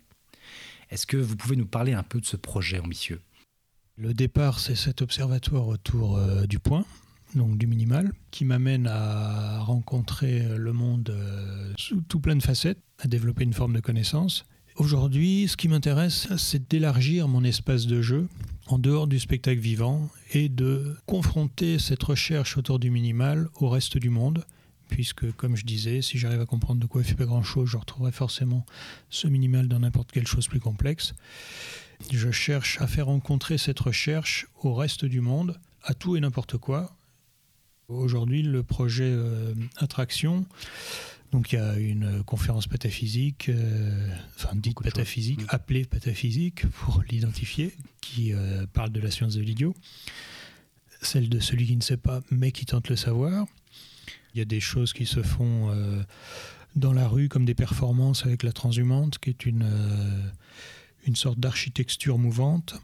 Est-ce 0.91 1.07
que 1.07 1.17
vous 1.17 1.35
pouvez 1.35 1.55
nous 1.55 1.65
parler 1.65 1.93
un 1.93 2.03
peu 2.03 2.21
de 2.21 2.27
ce 2.27 2.37
projet 2.37 2.79
ambitieux? 2.79 3.21
Le 3.95 4.13
départ, 4.13 4.59
c'est 4.59 4.75
cet 4.75 5.01
observatoire 5.01 5.67
autour 5.67 6.17
euh, 6.17 6.45
du 6.45 6.59
point, 6.59 6.85
donc 7.33 7.57
du 7.57 7.65
minimal, 7.65 8.13
qui 8.29 8.45
m'amène 8.45 8.85
à 8.85 9.59
rencontrer 9.61 10.47
le 10.57 10.71
monde 10.71 11.09
euh, 11.09 11.73
sous 11.75 12.01
tout 12.01 12.19
plein 12.19 12.35
de 12.35 12.43
facettes, 12.43 12.79
à 12.99 13.07
développer 13.07 13.45
une 13.45 13.53
forme 13.53 13.73
de 13.73 13.81
connaissance. 13.81 14.45
Aujourd'hui, 14.75 15.47
ce 15.47 15.57
qui 15.57 15.69
m'intéresse, 15.69 16.27
c'est 16.37 16.69
d'élargir 16.69 17.27
mon 17.27 17.43
espace 17.43 17.87
de 17.87 18.03
jeu 18.03 18.27
en 18.67 18.77
dehors 18.77 19.07
du 19.07 19.19
spectacle 19.19 19.59
vivant 19.59 20.07
et 20.33 20.49
de 20.49 20.95
confronter 21.07 21.79
cette 21.79 22.03
recherche 22.03 22.57
autour 22.57 22.77
du 22.77 22.91
minimal 22.91 23.49
au 23.55 23.69
reste 23.69 23.97
du 23.97 24.11
monde 24.11 24.45
puisque, 24.89 25.31
comme 25.33 25.55
je 25.55 25.63
disais, 25.63 26.01
si 26.01 26.17
j'arrive 26.17 26.41
à 26.41 26.45
comprendre 26.45 26.81
de 26.81 26.85
quoi 26.85 27.01
il 27.01 27.07
fait 27.07 27.15
pas 27.15 27.25
grand-chose, 27.25 27.69
je 27.69 27.77
retrouverai 27.77 28.11
forcément 28.11 28.65
ce 29.09 29.27
minimal 29.27 29.69
dans 29.69 29.79
n'importe 29.79 30.11
quelle 30.11 30.27
chose 30.27 30.47
plus 30.47 30.59
complexe. 30.59 31.13
Je 32.11 32.31
cherche 32.31 32.81
à 32.81 32.87
faire 32.87 33.05
rencontrer 33.05 33.57
cette 33.57 33.79
recherche 33.79 34.47
au 34.63 34.73
reste 34.73 35.05
du 35.05 35.21
monde, 35.21 35.57
à 35.83 35.93
tout 35.93 36.17
et 36.17 36.19
n'importe 36.19 36.57
quoi. 36.57 36.95
Aujourd'hui, 37.87 38.41
le 38.43 38.63
projet 38.63 39.11
euh, 39.11 39.53
Attraction, 39.77 40.45
donc 41.31 41.51
il 41.51 41.55
y 41.55 41.59
a 41.59 41.77
une 41.77 42.23
conférence 42.23 42.67
pataphysique, 42.67 43.49
euh, 43.49 44.15
enfin 44.35 44.55
dite 44.55 44.81
pataphysique, 44.81 45.41
appelée 45.49 45.85
pataphysique 45.85 46.67
pour 46.67 47.03
l'identifier, 47.09 47.73
qui 48.01 48.33
euh, 48.33 48.65
parle 48.73 48.91
de 48.91 48.99
la 48.99 49.11
science 49.11 49.35
de 49.35 49.41
l'idiot, 49.41 49.75
celle 51.01 51.29
de 51.29 51.39
celui 51.39 51.67
qui 51.67 51.75
ne 51.75 51.81
sait 51.81 51.97
pas 51.97 52.21
mais 52.31 52.51
qui 52.51 52.65
tente 52.65 52.89
le 52.89 52.95
savoir. 52.95 53.45
Il 54.33 54.39
y 54.39 54.41
a 54.41 54.45
des 54.45 54.59
choses 54.59 54.93
qui 54.93 55.05
se 55.05 55.23
font 55.23 55.71
euh, 55.71 56.03
dans 56.75 56.93
la 56.93 57.07
rue, 57.07 57.29
comme 57.29 57.45
des 57.45 57.55
performances 57.55 58.25
avec 58.25 58.43
la 58.43 58.51
transhumante, 58.51 59.17
qui 59.17 59.31
est 59.31 59.45
une, 59.45 59.63
euh, 59.63 60.29
une 61.05 61.15
sorte 61.15 61.39
d'architecture 61.39 62.17
mouvante. 62.17 62.79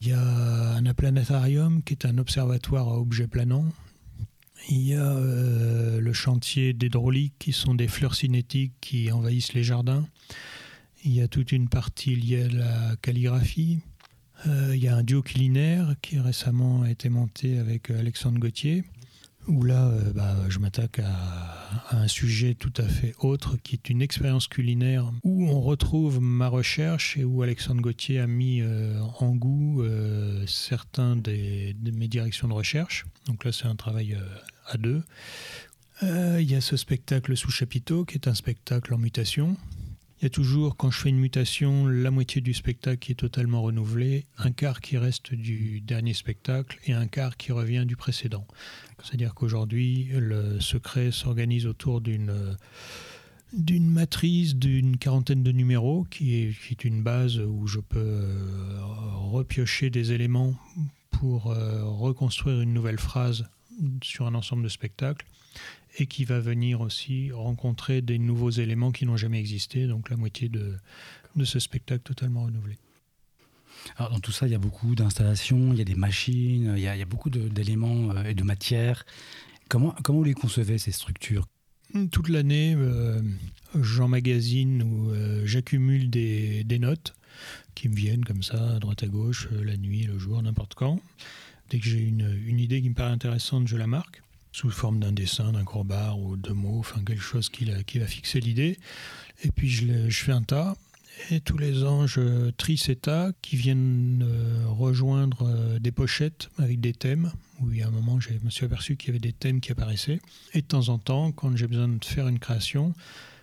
Il 0.00 0.08
y 0.08 0.12
a 0.12 0.74
un 0.76 0.94
planétarium, 0.94 1.82
qui 1.82 1.94
est 1.94 2.06
un 2.06 2.18
observatoire 2.18 2.88
à 2.88 2.98
objets 2.98 3.26
planants. 3.26 3.68
Il 4.68 4.82
y 4.82 4.94
a 4.94 5.12
euh, 5.12 6.00
le 6.00 6.12
chantier 6.12 6.72
d'hydraulique, 6.72 7.34
qui 7.38 7.52
sont 7.52 7.74
des 7.74 7.88
fleurs 7.88 8.14
cinétiques 8.14 8.74
qui 8.80 9.10
envahissent 9.10 9.54
les 9.54 9.64
jardins. 9.64 10.06
Il 11.04 11.12
y 11.12 11.20
a 11.20 11.28
toute 11.28 11.52
une 11.52 11.68
partie 11.68 12.14
liée 12.14 12.44
à 12.44 12.48
la 12.48 12.96
calligraphie. 12.96 13.80
il 14.44 14.76
y 14.76 14.88
a 14.88 14.96
un 14.96 15.02
duo 15.02 15.22
culinaire 15.22 15.94
qui 16.02 16.18
récemment 16.18 16.82
a 16.82 16.90
été 16.90 17.08
monté 17.08 17.58
avec 17.58 17.90
Alexandre 17.90 18.38
Gauthier 18.38 18.84
où 19.48 19.62
là, 19.62 19.88
euh, 19.88 20.12
bah, 20.12 20.36
je 20.48 20.58
m'attaque 20.58 21.00
à, 21.00 21.96
un 21.96 22.08
sujet 22.08 22.54
tout 22.54 22.72
à 22.76 22.84
fait 22.84 23.14
autre, 23.20 23.56
qui 23.62 23.74
est 23.74 23.90
une 23.90 24.02
expérience 24.02 24.48
culinaire, 24.48 25.12
où 25.24 25.48
on 25.48 25.60
retrouve 25.60 26.20
ma 26.20 26.48
recherche 26.48 27.16
et 27.16 27.24
où 27.24 27.42
Alexandre 27.42 27.80
Gauthier 27.80 28.20
a 28.20 28.26
mis 28.26 28.60
euh, 28.60 29.00
en 29.20 29.34
goût 29.34 29.82
euh, 29.82 30.44
certains 30.46 31.16
de 31.16 31.90
mes 31.90 32.08
directions 32.08 32.48
de 32.48 32.52
recherche. 32.52 33.06
Donc 33.26 33.44
là, 33.44 33.52
c'est 33.52 33.66
un 33.66 33.76
travail 33.76 34.18
à 34.66 34.76
deux. 34.78 35.02
Il 36.02 36.42
y 36.42 36.54
a 36.54 36.60
ce 36.60 36.76
spectacle 36.76 37.36
sous 37.36 37.50
chapiteau, 37.50 38.04
qui 38.04 38.14
est 38.16 38.28
un 38.28 38.34
spectacle 38.34 38.92
en 38.92 38.98
mutation, 38.98 39.56
il 40.18 40.24
y 40.24 40.26
a 40.26 40.30
toujours, 40.30 40.76
quand 40.76 40.90
je 40.90 40.98
fais 40.98 41.08
une 41.10 41.18
mutation, 41.18 41.86
la 41.86 42.10
moitié 42.10 42.40
du 42.40 42.54
spectacle 42.54 42.98
qui 42.98 43.12
est 43.12 43.16
totalement 43.16 43.60
renouvelé, 43.60 44.24
un 44.38 44.50
quart 44.50 44.80
qui 44.80 44.96
reste 44.96 45.34
du 45.34 45.82
dernier 45.82 46.14
spectacle 46.14 46.78
et 46.86 46.94
un 46.94 47.06
quart 47.06 47.36
qui 47.36 47.52
revient 47.52 47.84
du 47.86 47.96
précédent. 47.96 48.46
C'est-à-dire 49.02 49.34
qu'aujourd'hui, 49.34 50.08
le 50.12 50.58
secret 50.60 51.10
s'organise 51.10 51.66
autour 51.66 52.00
d'une 52.00 52.56
d'une 53.52 53.88
matrice 53.88 54.56
d'une 54.56 54.96
quarantaine 54.98 55.42
de 55.42 55.52
numéros 55.52 56.04
qui 56.10 56.34
est, 56.34 56.52
qui 56.52 56.72
est, 56.72 56.84
une 56.84 57.02
base 57.02 57.38
où 57.38 57.66
je 57.66 57.78
peux 57.78 57.98
euh, 57.98 58.80
repiocher 59.30 59.88
des 59.88 60.12
éléments 60.12 60.54
pour 61.12 61.52
euh, 61.52 61.84
reconstruire 61.84 62.60
une 62.60 62.74
nouvelle 62.74 62.98
phrase 62.98 63.48
sur 64.02 64.26
un 64.26 64.34
ensemble 64.34 64.64
de 64.64 64.68
spectacles 64.68 65.26
et 65.98 66.06
qui 66.06 66.24
va 66.24 66.40
venir 66.40 66.80
aussi 66.80 67.32
rencontrer 67.32 68.02
des 68.02 68.18
nouveaux 68.18 68.50
éléments 68.50 68.92
qui 68.92 69.06
n'ont 69.06 69.16
jamais 69.16 69.40
existé. 69.40 69.86
Donc 69.86 70.10
la 70.10 70.16
moitié 70.16 70.48
de, 70.48 70.74
de 71.36 71.44
ce 71.44 71.58
spectacle 71.58 72.02
totalement 72.02 72.44
renouvelé. 72.44 72.76
Alors 73.96 74.10
dans 74.10 74.20
tout 74.20 74.32
ça, 74.32 74.46
il 74.46 74.52
y 74.52 74.54
a 74.54 74.58
beaucoup 74.58 74.94
d'installations, 74.94 75.72
il 75.72 75.78
y 75.78 75.82
a 75.82 75.84
des 75.84 75.94
machines, 75.94 76.74
il 76.76 76.82
y 76.82 76.88
a, 76.88 77.04
beaucoup 77.04 77.30
d'éléments 77.30 78.10
euh, 78.10 78.24
et 78.24 78.34
de 78.34 78.42
matières. 78.42 79.04
Comment, 79.68 79.94
comment 80.02 80.18
vous 80.18 80.24
les 80.24 80.34
concevez, 80.34 80.78
ces 80.78 80.92
structures? 80.92 81.46
Toute 82.10 82.28
l'année, 82.28 82.74
euh, 82.76 83.22
j'emmagasine 83.80 84.82
ou 84.82 85.10
euh, 85.10 85.42
j'accumule 85.46 86.10
des, 86.10 86.78
notes 86.78 87.14
qui 87.74 87.88
me 87.88 87.94
viennent 87.94 88.24
comme 88.24 88.42
ça, 88.42 88.74
à 88.74 88.78
droite 88.78 89.02
à 89.02 89.06
gauche, 89.06 89.48
la 89.50 89.76
nuit, 89.76 90.04
le 90.04 90.18
jour, 90.18 90.42
n'importe 90.42 90.74
quand. 90.74 91.00
Dès 91.70 91.78
que 91.78 91.86
j'ai 91.86 92.00
une, 92.00 92.60
idée 92.60 92.82
qui 92.82 92.88
me 92.88 92.94
paraît 92.94 93.12
intéressante, 93.12 93.68
je 93.68 93.76
la 93.76 93.86
marque 93.86 94.22
sous 94.56 94.70
forme 94.70 95.00
d'un 95.00 95.12
dessin, 95.12 95.52
d'un 95.52 95.64
gros 95.64 95.84
bar 95.84 96.18
ou 96.18 96.38
de 96.38 96.52
mots, 96.52 96.78
enfin 96.78 97.04
quelque 97.04 97.20
chose 97.20 97.50
qui, 97.50 97.66
va 97.66 98.06
fixer 98.06 98.40
l'idée. 98.40 98.78
Et 99.44 99.50
puis 99.50 99.68
je, 99.68 100.08
fais 100.08 100.32
un 100.32 100.42
tas 100.42 100.76
et 101.30 101.40
tous 101.40 101.58
les 101.58 101.84
ans, 101.84 102.06
je 102.06 102.48
trie 102.52 102.78
ces 102.78 102.96
tas 102.96 103.32
qui 103.42 103.56
viennent 103.56 104.24
euh, 104.26 104.64
rejoindre 104.68 105.46
euh, 105.46 105.78
des 105.78 105.92
pochettes 105.92 106.48
avec 106.56 106.80
des 106.80 106.94
thèmes, 106.94 107.32
où 107.60 107.70
il 107.70 107.78
y 107.78 107.82
a 107.82 107.88
un 107.88 107.90
moment, 107.90 108.18
je 108.18 108.30
me 108.42 108.48
suis 108.48 108.64
aperçu 108.64 108.96
qu'il 108.96 109.08
y 109.08 109.10
avait 109.10 109.18
des 109.18 109.34
thèmes 109.34 109.60
qui 109.60 109.72
apparaissaient. 109.72 110.20
Et 110.54 110.62
de 110.62 110.66
temps 110.66 110.88
en 110.88 110.98
temps, 110.98 111.32
quand 111.32 111.54
j'ai 111.54 111.66
besoin 111.66 111.88
de 111.88 112.02
faire 112.02 112.26
une 112.26 112.38
création, 112.38 112.94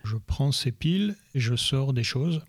je 0.04 0.18
prends 0.18 0.52
ces 0.52 0.72
piles 0.72 1.16
et 1.36 1.40
je 1.40 1.56
sors 1.56 1.94
des 1.94 2.04
choses 2.04 2.42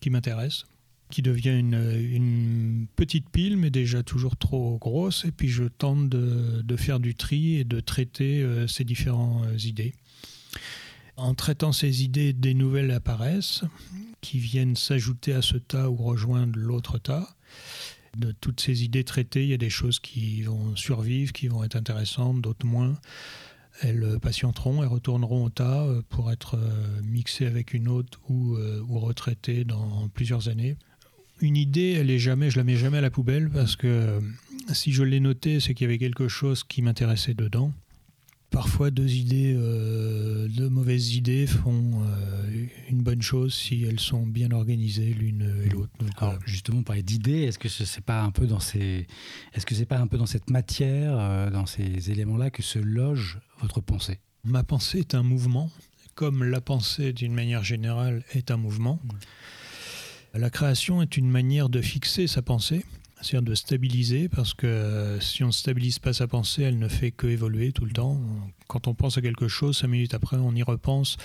qui 0.00 0.10
m'intéressent, 0.10 0.66
qui 1.10 1.22
devient 1.22 1.58
une, 1.58 2.86
petite 2.96 3.28
pile, 3.30 3.56
mais 3.56 3.70
déjà 3.70 4.02
toujours 4.02 4.36
trop 4.36 4.78
grosse, 4.78 5.24
et 5.24 5.32
puis 5.32 5.48
je 5.48 5.64
tente 5.64 6.08
de, 6.08 6.76
faire 6.76 7.00
du 7.00 7.14
tri 7.14 7.56
et 7.56 7.64
de 7.64 7.80
traiter 7.80 8.42
euh, 8.42 8.66
ces 8.66 8.84
différentes 8.84 9.64
idées. 9.64 9.94
En 11.16 11.34
traitant 11.34 11.72
ces 11.72 12.02
idées, 12.02 12.32
des 12.32 12.54
nouvelles 12.54 12.90
apparaissent 12.90 13.62
qui 14.20 14.38
viennent 14.38 14.74
s'ajouter 14.74 15.32
à 15.34 15.42
ce 15.42 15.56
tas 15.56 15.90
ou 15.90 15.96
rejoindre 15.96 16.58
l'autre 16.58 16.98
tas. 16.98 17.36
De 18.16 18.32
toutes 18.32 18.60
ces 18.60 18.84
idées 18.84 19.04
traitées, 19.04 19.42
il 19.42 19.50
y 19.50 19.54
a 19.54 19.58
des 19.58 19.70
choses 19.70 20.00
qui 20.00 20.42
vont 20.42 20.74
survivre, 20.76 21.32
qui 21.32 21.48
vont 21.48 21.62
être 21.62 21.76
intéressantes, 21.76 22.40
d'autres 22.40 22.66
moins. 22.66 22.94
Elles 23.80 24.18
patienteront 24.22 24.84
et 24.84 24.86
retourneront 24.86 25.44
au 25.44 25.50
tas 25.50 25.82
euh, 25.82 26.02
pour 26.08 26.30
être 26.30 26.56
euh, 26.56 27.00
mixées 27.02 27.46
avec 27.46 27.74
une 27.74 27.88
autre 27.88 28.20
ou, 28.28 28.54
euh, 28.54 28.80
ou 28.88 29.00
retraitées 29.00 29.64
dans 29.64 30.08
plusieurs 30.14 30.48
années. 30.48 30.76
Une 31.40 31.56
idée, 31.56 31.92
elle 31.92 32.10
est 32.10 32.18
jamais, 32.18 32.50
je 32.50 32.58
la 32.58 32.64
mets 32.64 32.76
jamais 32.76 32.98
à 32.98 33.02
la 33.02 33.10
poubelle 33.10 33.50
parce 33.50 33.76
que 33.76 34.20
si 34.72 34.92
je 34.92 35.02
l'ai 35.02 35.20
notée, 35.20 35.60
c'est 35.60 35.74
qu'il 35.74 35.84
y 35.84 35.88
avait 35.88 35.98
quelque 35.98 36.28
chose 36.28 36.64
qui 36.64 36.80
m'intéressait 36.82 37.34
dedans 37.34 37.72
parfois 38.54 38.92
deux 38.92 39.14
idées, 39.14 39.54
euh, 39.56 40.46
deux 40.46 40.68
mauvaises 40.68 41.16
idées 41.16 41.46
font 41.46 42.02
euh, 42.04 42.66
une 42.88 43.02
bonne 43.02 43.20
chose 43.20 43.52
si 43.52 43.82
elles 43.82 43.98
sont 43.98 44.24
bien 44.24 44.52
organisées 44.52 45.12
l'une 45.12 45.52
et 45.64 45.68
l'autre. 45.68 45.90
Alors, 46.18 46.38
justement, 46.46 46.84
parler 46.84 47.02
d'idées, 47.02 47.42
est-ce 47.42 47.58
que 47.58 47.68
ce 47.68 47.84
c'est 47.84 48.04
pas 48.04 48.22
un 48.22 48.30
peu 48.30 48.46
dans 48.46 48.60
ces, 48.60 49.08
est-ce 49.54 49.66
que 49.66 49.74
c'est 49.74 49.86
pas 49.86 49.98
un 49.98 50.06
peu 50.06 50.18
dans 50.18 50.26
cette 50.26 50.50
matière, 50.50 51.16
euh, 51.18 51.50
dans 51.50 51.66
ces 51.66 52.12
éléments-là 52.12 52.50
que 52.50 52.62
se 52.62 52.78
loge 52.78 53.40
votre 53.60 53.80
pensée? 53.80 54.20
Ma 54.44 54.62
pensée 54.62 55.00
est 55.00 55.16
un 55.16 55.24
mouvement, 55.24 55.68
comme 56.14 56.44
la 56.44 56.60
pensée 56.60 57.12
d'une 57.12 57.34
manière 57.34 57.64
générale 57.64 58.22
est 58.34 58.52
un 58.52 58.56
mouvement. 58.56 59.00
La 60.34 60.50
création 60.50 61.00
est 61.00 61.16
une 61.16 61.30
manière 61.30 61.68
de 61.68 61.80
fixer 61.80 62.26
sa 62.26 62.42
pensée 62.42 62.84
c'est-à-dire 63.24 63.42
de 63.42 63.54
stabiliser, 63.54 64.28
parce 64.28 64.54
que 64.54 65.18
si 65.20 65.42
on 65.42 65.48
ne 65.48 65.52
stabilise 65.52 65.98
pas 65.98 66.12
sa 66.12 66.26
pensée, 66.26 66.62
elle 66.62 66.78
ne 66.78 66.88
fait 66.88 67.10
que 67.10 67.26
évoluer 67.26 67.72
tout 67.72 67.84
le 67.86 67.92
temps. 67.92 68.20
Quand 68.68 68.86
on 68.86 68.94
pense 68.94 69.16
à 69.16 69.22
quelque 69.22 69.48
chose, 69.48 69.78
cinq 69.78 69.88
minutes 69.88 70.14
après, 70.14 70.36
on 70.36 70.54
y 70.54 70.62
repense 70.62 71.16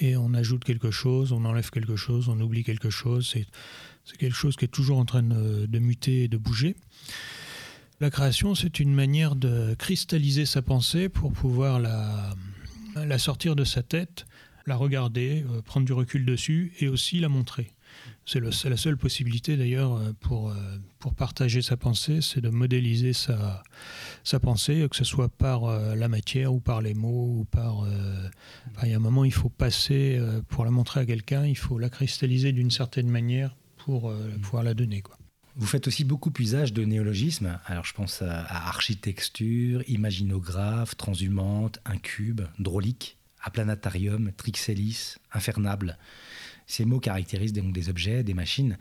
et 0.00 0.16
on 0.16 0.34
ajoute 0.34 0.64
quelque 0.64 0.90
chose, 0.90 1.32
on 1.32 1.44
enlève 1.44 1.70
quelque 1.70 1.96
chose, 1.96 2.28
on 2.28 2.40
oublie 2.40 2.64
quelque 2.64 2.90
chose. 2.90 3.30
C'est, 3.32 3.46
quelque 4.18 4.34
chose 4.34 4.56
qui 4.56 4.64
est 4.64 4.68
toujours 4.68 4.98
en 4.98 5.04
train 5.04 5.22
de, 5.22 5.78
muter 5.78 6.24
et 6.24 6.28
de 6.28 6.36
bouger. 6.36 6.74
La 8.00 8.10
création, 8.10 8.54
c'est 8.54 8.80
une 8.80 8.92
manière 8.92 9.36
de 9.36 9.74
cristalliser 9.78 10.46
sa 10.46 10.60
pensée 10.60 11.08
pour 11.08 11.32
pouvoir 11.32 11.78
la, 11.78 12.34
la 12.96 13.18
sortir 13.18 13.54
de 13.54 13.64
sa 13.64 13.82
tête, 13.82 14.26
la 14.66 14.76
regarder, 14.76 15.44
euh, 15.48 15.62
prendre 15.62 15.86
du 15.86 15.92
recul 15.92 16.26
dessus 16.26 16.72
et 16.80 16.88
aussi 16.88 17.20
la 17.20 17.28
montrer. 17.28 17.73
C'est 18.26 18.40
la 18.40 18.76
seule 18.76 18.96
possibilité 18.96 19.56
d'ailleurs 19.56 19.96
euh, 19.96 20.12
pour, 20.20 20.50
euh, 20.50 20.54
pour 20.98 21.14
partager 21.14 21.60
sa 21.60 21.76
pensée, 21.76 22.20
c'est 22.22 22.40
de 22.40 22.48
modéliser 22.48 23.12
sa, 23.12 23.62
sa 24.22 24.40
pensée, 24.40 24.86
que 24.90 24.96
ce 24.96 25.04
soit 25.04 25.28
par 25.28 25.64
euh, 25.64 25.94
la 25.94 26.08
matière 26.08 26.54
ou 26.54 26.60
par 26.60 26.80
les 26.80 26.94
mots 26.94 27.40
ou 27.40 27.44
par... 27.44 27.86
il 28.82 28.88
y 28.88 28.92
a 28.94 28.96
un 28.96 29.00
moment, 29.00 29.24
il 29.24 29.32
faut 29.32 29.50
passer, 29.50 30.20
pour 30.48 30.64
la 30.64 30.70
montrer 30.70 31.00
à 31.00 31.06
quelqu'un, 31.06 31.44
il 31.44 31.56
faut 31.56 31.78
la 31.78 31.90
cristalliser 31.90 32.52
d'une 32.52 32.70
certaine 32.70 33.08
manière 33.08 33.54
pour 33.76 34.12
pouvoir 34.42 34.62
la 34.62 34.72
donner. 34.72 35.02
Quoi. 35.02 35.18
Vous 35.56 35.66
faites 35.66 35.86
aussi 35.86 36.04
beaucoup 36.04 36.32
usage 36.38 36.72
de 36.72 36.84
néologismes. 36.84 37.58
Alors 37.66 37.84
je 37.84 37.92
pense 37.92 38.22
à, 38.22 38.44
architecture, 38.68 39.82
imaginographe, 39.88 40.96
transhumante, 40.96 41.78
incube, 41.84 42.42
drôlique, 42.58 43.18
aplanatarium, 43.42 44.32
trixelis, 44.32 45.16
infernable. 45.32 45.98
Ces 46.66 46.84
mots 46.84 47.00
caractérisent 47.00 47.52
donc 47.52 47.72
des 47.72 47.88
objets, 47.88 48.22
des 48.22 48.34
machines. 48.34 48.78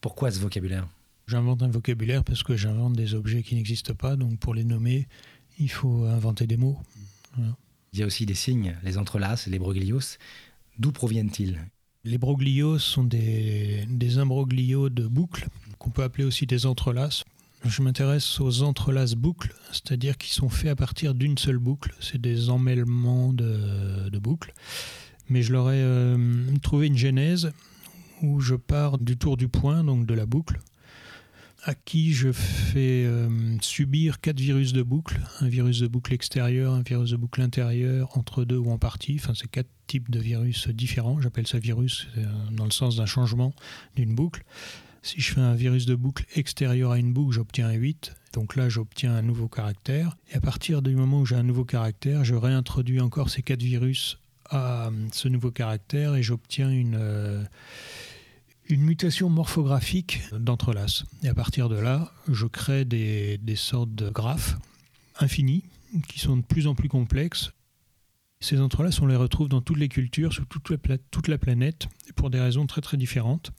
Pourquoi 0.00 0.30
ce 0.30 0.40
vocabulaire? 0.40 0.88
J'invente 1.26 1.62
un 1.62 1.68
vocabulaire 1.68 2.22
parce 2.22 2.42
que 2.42 2.56
j'invente 2.56 2.94
des 2.94 3.14
objets 3.14 3.42
qui 3.42 3.56
n'existent 3.56 3.94
pas, 3.94 4.16
donc 4.16 4.38
pour 4.38 4.54
les 4.54 4.64
nommer, 4.64 5.08
il 5.58 5.70
faut 5.70 6.04
inventer 6.04 6.46
des 6.46 6.56
mots. 6.56 6.78
Il 7.92 7.98
y 7.98 8.02
a 8.02 8.06
aussi 8.06 8.26
des 8.26 8.34
signes, 8.34 8.76
les 8.82 8.98
entrelaces, 8.98 9.46
les 9.46 9.58
broglios. 9.58 10.18
D'où 10.78 10.92
proviennent-ils? 10.92 11.58
Les 12.04 12.18
broglios 12.18 12.78
sont 12.78 13.04
des, 13.04 13.84
des 13.88 14.18
imbroglios 14.18 14.88
de 14.90 15.06
boucles, 15.06 15.48
qu'on 15.78 15.90
peut 15.90 16.04
appeler 16.04 16.24
aussi 16.24 16.46
des 16.46 16.64
entrelaces. 16.66 17.24
Je 17.64 17.82
m'intéresse 17.82 18.40
aux 18.40 18.62
entrelaces 18.62 19.14
boucles, 19.14 19.52
c'est-à-dire 19.72 20.16
qui 20.16 20.32
sont 20.32 20.48
faits 20.48 20.70
à 20.70 20.76
partir 20.76 21.14
d'une 21.14 21.36
seule 21.36 21.58
boucle. 21.58 21.92
C'est 22.00 22.20
des 22.20 22.50
emmêlements 22.50 23.32
de, 23.32 24.08
de 24.08 24.18
boucles 24.18 24.52
mais 25.28 25.42
je 25.42 25.52
leur 25.52 25.70
ai 25.70 25.80
euh, 25.80 26.16
trouvé 26.62 26.86
une 26.86 26.96
genèse 26.96 27.52
où 28.22 28.40
je 28.40 28.54
pars 28.54 28.98
du 28.98 29.16
tour 29.16 29.36
du 29.36 29.48
point, 29.48 29.84
donc 29.84 30.06
de 30.06 30.14
la 30.14 30.26
boucle, 30.26 30.58
à 31.64 31.74
qui 31.74 32.12
je 32.12 32.32
fais 32.32 33.04
euh, 33.04 33.28
subir 33.60 34.20
quatre 34.20 34.38
virus 34.38 34.72
de 34.72 34.82
boucle, 34.82 35.20
un 35.40 35.48
virus 35.48 35.80
de 35.80 35.88
boucle 35.88 36.14
extérieur, 36.14 36.72
un 36.74 36.82
virus 36.82 37.10
de 37.10 37.16
boucle 37.16 37.42
intérieur, 37.42 38.16
entre 38.16 38.44
deux 38.44 38.56
ou 38.56 38.70
en 38.70 38.78
partie, 38.78 39.16
enfin 39.20 39.32
c'est 39.34 39.50
quatre 39.50 39.68
types 39.86 40.10
de 40.10 40.20
virus 40.20 40.68
différents, 40.68 41.20
j'appelle 41.20 41.46
ça 41.46 41.58
virus 41.58 42.06
euh, 42.16 42.24
dans 42.52 42.64
le 42.64 42.70
sens 42.70 42.96
d'un 42.96 43.06
changement 43.06 43.52
d'une 43.96 44.14
boucle. 44.14 44.44
Si 45.02 45.20
je 45.20 45.34
fais 45.34 45.40
un 45.40 45.54
virus 45.54 45.86
de 45.86 45.94
boucle 45.94 46.24
extérieur 46.34 46.90
à 46.90 46.98
une 46.98 47.12
boucle, 47.12 47.32
j'obtiens 47.32 47.68
un 47.68 47.74
8. 47.74 48.12
Donc 48.32 48.56
là, 48.56 48.68
j'obtiens 48.68 49.14
un 49.14 49.22
nouveau 49.22 49.46
caractère. 49.46 50.16
Et 50.32 50.34
à 50.34 50.40
partir 50.40 50.82
du 50.82 50.96
moment 50.96 51.20
où 51.20 51.26
j'ai 51.26 51.36
un 51.36 51.44
nouveau 51.44 51.64
caractère, 51.64 52.24
je 52.24 52.34
réintroduis 52.34 53.00
encore 53.00 53.30
ces 53.30 53.40
quatre 53.40 53.62
virus 53.62 54.18
à 54.50 54.90
ce 55.12 55.28
nouveau 55.28 55.50
caractère 55.50 56.14
et 56.14 56.22
j'obtiens 56.22 56.70
une, 56.70 56.96
euh, 56.98 57.44
une 58.68 58.82
mutation 58.82 59.28
morphographique 59.28 60.22
d'entrelace. 60.32 61.04
Et 61.22 61.28
à 61.28 61.34
partir 61.34 61.68
de 61.68 61.76
là, 61.76 62.12
je 62.28 62.46
crée 62.46 62.84
des, 62.84 63.38
sortes 63.54 63.94
de 63.94 64.10
graphes 64.10 64.56
infinis 65.18 65.64
qui 66.08 66.18
sont 66.18 66.36
de 66.36 66.42
plus 66.42 66.66
en 66.66 66.74
plus 66.74 66.88
complexes. 66.88 67.52
Ces 68.40 68.60
entrelaces, 68.60 69.00
on 69.00 69.06
les 69.06 69.16
retrouve 69.16 69.48
dans 69.48 69.62
toutes 69.62 69.78
les 69.78 69.88
cultures, 69.88 70.32
sur 70.32 70.46
toute 70.46 71.28
la, 71.28 71.38
planète, 71.38 71.88
pour 72.16 72.28
des 72.28 72.40
raisons 72.40 72.66
très 72.66 72.82
très 72.82 72.96
différentes, 72.96 73.52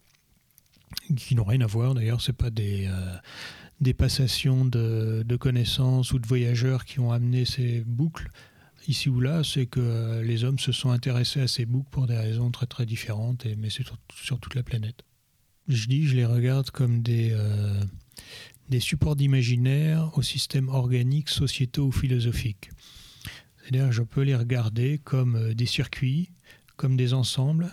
qui 1.16 1.36
n'ont 1.36 1.44
rien 1.44 1.62
à 1.62 1.66
voir 1.66 1.96
d'ailleurs, 1.96 2.22
ce 2.22 2.32
pas 2.32 2.52
des, 2.52 2.88
euh, 2.88 3.94
passations 3.94 4.66
de 4.66 5.36
connaissances 5.40 6.12
ou 6.12 6.20
de 6.20 6.28
voyageurs 6.28 6.86
qui 6.86 7.00
ont 7.00 7.12
amené 7.12 7.46
ces 7.46 7.82
boucles 7.86 8.30
ici 8.88 9.10
ou 9.10 9.20
là, 9.20 9.44
c'est 9.44 9.66
que 9.66 10.22
les 10.22 10.44
hommes 10.44 10.60
se 10.60 10.72
sont 10.72 10.90
intéressés 10.90 11.42
à 11.42 11.48
ces 11.48 11.66
boucles 11.66 11.90
pour 11.92 12.08
des 12.08 12.18
raisons 12.18 12.52
très 12.52 12.66
très 12.66 12.86
différentes, 12.86 13.46
mais 13.58 13.70
c'est 13.70 13.84
sur, 14.14 14.40
toute 14.40 14.56
la 14.56 14.64
planète. 14.64 15.04
Je 15.68 15.88
dis, 15.88 16.08
je 16.08 16.16
les 16.16 16.26
regarde 16.26 16.72
comme 16.72 17.02
des, 17.02 17.32
euh, 17.32 17.82
des 18.70 18.80
supports 18.80 19.16
d'imaginaire 19.16 20.12
au 20.18 20.22
système 20.22 20.70
organique, 20.70 21.30
sociétaux 21.30 21.88
ou 21.88 21.92
philosophique. 21.92 22.70
C'est-à-dire, 23.62 23.92
je 23.92 24.04
peux 24.04 24.22
les 24.22 24.36
regarder 24.36 24.98
comme 24.98 25.36
euh, 25.36 25.54
des 25.54 25.66
circuits, 25.66 26.30
comme 26.78 26.96
des 26.96 27.14
ensembles. 27.14 27.70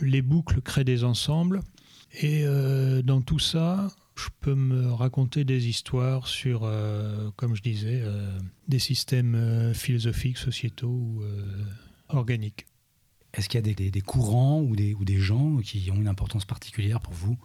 les 0.00 0.22
boucles 0.22 0.60
créent 0.60 0.84
des 0.84 1.02
ensembles, 1.02 1.62
et 2.20 2.44
euh, 2.44 3.02
dans 3.02 3.20
tout 3.20 3.38
ça, 3.38 3.88
je 4.18 4.28
peux 4.40 4.54
me 4.54 4.92
raconter 4.92 5.44
des 5.44 5.68
histoires 5.68 6.26
sur, 6.26 6.62
euh, 6.64 7.30
comme 7.36 7.54
je 7.54 7.62
disais, 7.62 8.00
euh, 8.02 8.38
des 8.66 8.80
systèmes 8.80 9.34
euh, 9.36 9.72
philosophiques, 9.74 10.38
sociétaux 10.38 10.88
ou 10.88 11.22
organiques. 12.08 12.66
Est-ce 13.34 13.48
qu'il 13.48 13.64
y 13.64 13.70
a 13.70 13.90
des, 13.90 14.00
courants 14.00 14.60
ou 14.62 14.74
des, 14.74 14.94
ou 14.94 15.04
des 15.04 15.18
gens 15.18 15.58
qui 15.58 15.90
ont 15.90 15.96
une 15.96 16.08
importance 16.08 16.44
particulière 16.44 17.00
pour 17.00 17.12
vous? 17.12 17.38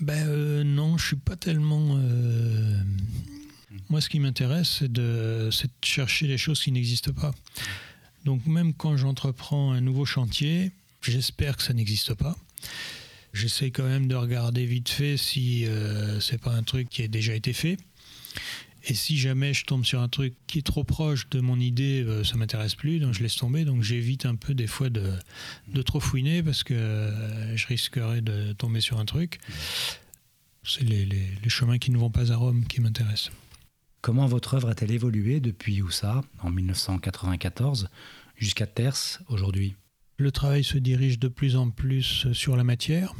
Ben 0.00 0.62
non, 0.62 0.96
je 0.96 1.08
suis 1.08 1.16
pas 1.16 1.36
tellement. 1.36 1.98
Moi, 3.90 4.00
ce 4.00 4.08
qui 4.08 4.18
m'intéresse, 4.18 4.78
c'est 4.80 4.90
de, 4.90 5.50
de, 5.50 5.68
chercher 5.84 6.26
des 6.26 6.38
choses 6.38 6.62
qui 6.62 6.72
n'existent 6.72 7.12
pas. 7.12 7.32
Donc, 8.24 8.46
même 8.46 8.72
quand 8.72 8.96
j'entreprends 8.96 9.72
un 9.72 9.82
nouveau 9.82 10.06
chantier, 10.06 10.72
j'espère 11.02 11.58
que 11.58 11.62
ça 11.62 11.74
n'existe 11.74 12.14
pas. 12.14 12.34
J'essaie 13.32 13.70
quand 13.70 13.86
même 13.86 14.08
de 14.08 14.14
regarder 14.14 14.66
vite 14.66 14.88
fait 14.88 15.16
si 15.16 15.66
euh, 15.66 16.20
c'est 16.20 16.40
pas 16.40 16.52
un 16.52 16.62
truc 16.62 16.88
qui 16.88 17.02
a 17.02 17.08
déjà 17.08 17.34
été 17.34 17.52
fait. 17.52 17.76
Et 18.84 18.94
si 18.94 19.18
jamais 19.18 19.52
je 19.52 19.66
tombe 19.66 19.84
sur 19.84 20.00
un 20.00 20.08
truc 20.08 20.34
qui 20.46 20.58
est 20.58 20.66
trop 20.66 20.84
proche 20.84 21.28
de 21.28 21.40
mon 21.40 21.60
idée, 21.60 22.02
euh, 22.02 22.24
ça 22.24 22.36
m'intéresse 22.36 22.74
plus, 22.74 22.98
donc 22.98 23.12
je 23.12 23.22
laisse 23.22 23.36
tomber. 23.36 23.64
Donc 23.64 23.82
j'évite 23.82 24.26
un 24.26 24.36
peu 24.36 24.54
des 24.54 24.66
fois 24.66 24.88
de, 24.88 25.12
de 25.68 25.82
trop 25.82 26.00
fouiner 26.00 26.42
parce 26.42 26.64
que 26.64 26.74
euh, 26.74 27.56
je 27.56 27.66
risquerais 27.66 28.22
de 28.22 28.52
tomber 28.52 28.80
sur 28.80 28.98
un 28.98 29.04
truc. 29.04 29.38
C'est 30.64 30.84
les, 30.84 31.04
les, 31.04 31.26
les 31.42 31.48
chemins 31.48 31.78
qui 31.78 31.90
ne 31.90 31.98
vont 31.98 32.10
pas 32.10 32.32
à 32.32 32.36
Rome 32.36 32.66
qui 32.66 32.80
m'intéressent. 32.80 33.30
Comment 34.00 34.26
votre 34.26 34.54
œuvre 34.54 34.70
a-t-elle 34.70 34.92
évolué 34.92 35.40
depuis 35.40 35.82
Oussa, 35.82 36.22
en 36.42 36.50
1994, 36.50 37.88
jusqu'à 38.36 38.66
Terce, 38.66 39.20
aujourd'hui? 39.28 39.74
Le 40.20 40.30
travail 40.30 40.64
se 40.64 40.76
dirige 40.76 41.18
de 41.18 41.28
plus 41.28 41.56
en 41.56 41.70
plus 41.70 42.30
sur 42.34 42.54
la 42.54 42.62
matière. 42.62 43.14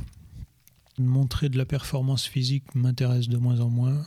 Montrer 0.99 1.49
de 1.49 1.57
la 1.57 1.65
performance 1.65 2.27
physique 2.27 2.75
m'intéresse 2.75 3.31
de 3.31 3.39
moins 3.39 3.61
en 3.61 3.71
moins. 3.71 4.07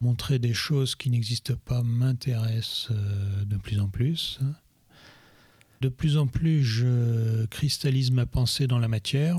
Montrer 0.00 0.38
des 0.38 0.54
choses 0.54 0.94
qui 0.94 1.10
n'existent 1.10 1.56
pas 1.66 1.82
m'intéresse 1.82 2.88
euh, 2.92 3.44
de 3.44 3.58
plus 3.58 3.78
en 3.78 3.88
plus. 3.88 4.40
De 5.82 5.90
plus 5.90 6.16
en 6.16 6.26
plus, 6.26 6.64
je 6.64 7.44
cristallise 7.44 8.10
ma 8.10 8.24
pensée 8.24 8.66
dans 8.66 8.78
la 8.78 8.88
matière, 8.88 9.38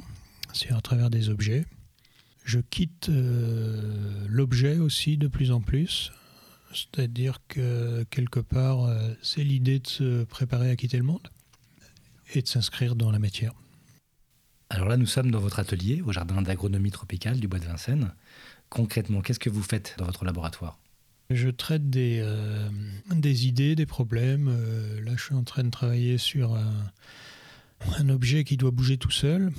c'est 0.54 0.71
à 0.71 0.80
travers 0.80 1.10
des 1.10 1.30
objets. 1.30 1.65
Je 2.43 2.60
quitte 2.60 3.10
euh, 3.10 4.28
l'objet 4.30 4.78
aussi 4.78 5.17
de 5.17 5.28
plus 5.28 5.50
en 5.50 5.60
plus, 5.60 6.12
c'est-à-dire 6.71 7.39
que 7.47 8.04
quelque 8.12 8.39
part, 8.39 8.84
euh, 8.84 9.12
c'est 9.23 9.43
l'idée 9.43 9.80
de 9.80 9.88
se 9.88 10.23
préparer 10.26 10.69
à 10.69 10.76
quitter 10.76 10.97
le 10.97 11.04
monde 11.04 11.28
et 12.34 12.42
de 12.42 12.48
s'inscrire 12.48 12.96
dans 12.96 13.12
la 13.12 13.20
matière. 13.20 13.54
Alors 14.70 14.88
là, 14.90 14.98
nous 14.98 15.06
sommes 15.06 15.32
dans 15.32 15.40
votre 15.40 15.60
atelier 15.60 16.02
au 16.02 16.12
jardin 16.12 16.42
d'agronomie 16.42 16.92
tropicale 16.92 17.40
du 17.40 17.48
Bois 17.48 17.60
de 17.60 17.66
Vincennes. 17.66 18.13
Concrètement, 18.70 19.22
qu'est-ce 19.22 19.40
que 19.40 19.50
vous 19.50 19.63
faites 19.63 19.96
dans 19.98 20.06
votre 20.06 20.26
laboratoire? 20.26 20.78
Je 21.30 21.50
traite 21.50 21.90
des, 21.90 22.20
euh, 22.22 22.70
des 23.13 23.48
idées, 23.48 23.76
des 23.76 23.86
problèmes. 23.86 24.48
Euh, 24.50 25.02
là, 25.02 25.13
je 25.16 25.24
suis 25.24 25.36
en 25.36 25.44
train 25.44 25.63
de 25.63 25.70
travailler 25.70 26.18
sur 26.18 26.56
un, 26.56 26.92
un 27.98 28.10
objet 28.10 28.44
qui 28.44 28.58
doit 28.58 28.72
bouger 28.72 28.98
tout 28.98 29.12
seul 29.12 29.52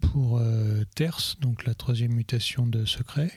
pour 0.00 0.38
euh, 0.38 0.84
Terce, 0.94 1.38
donc 1.40 1.64
la 1.64 1.74
troisième 1.74 2.12
mutation 2.12 2.66
de 2.66 2.84
secret. 2.84 3.32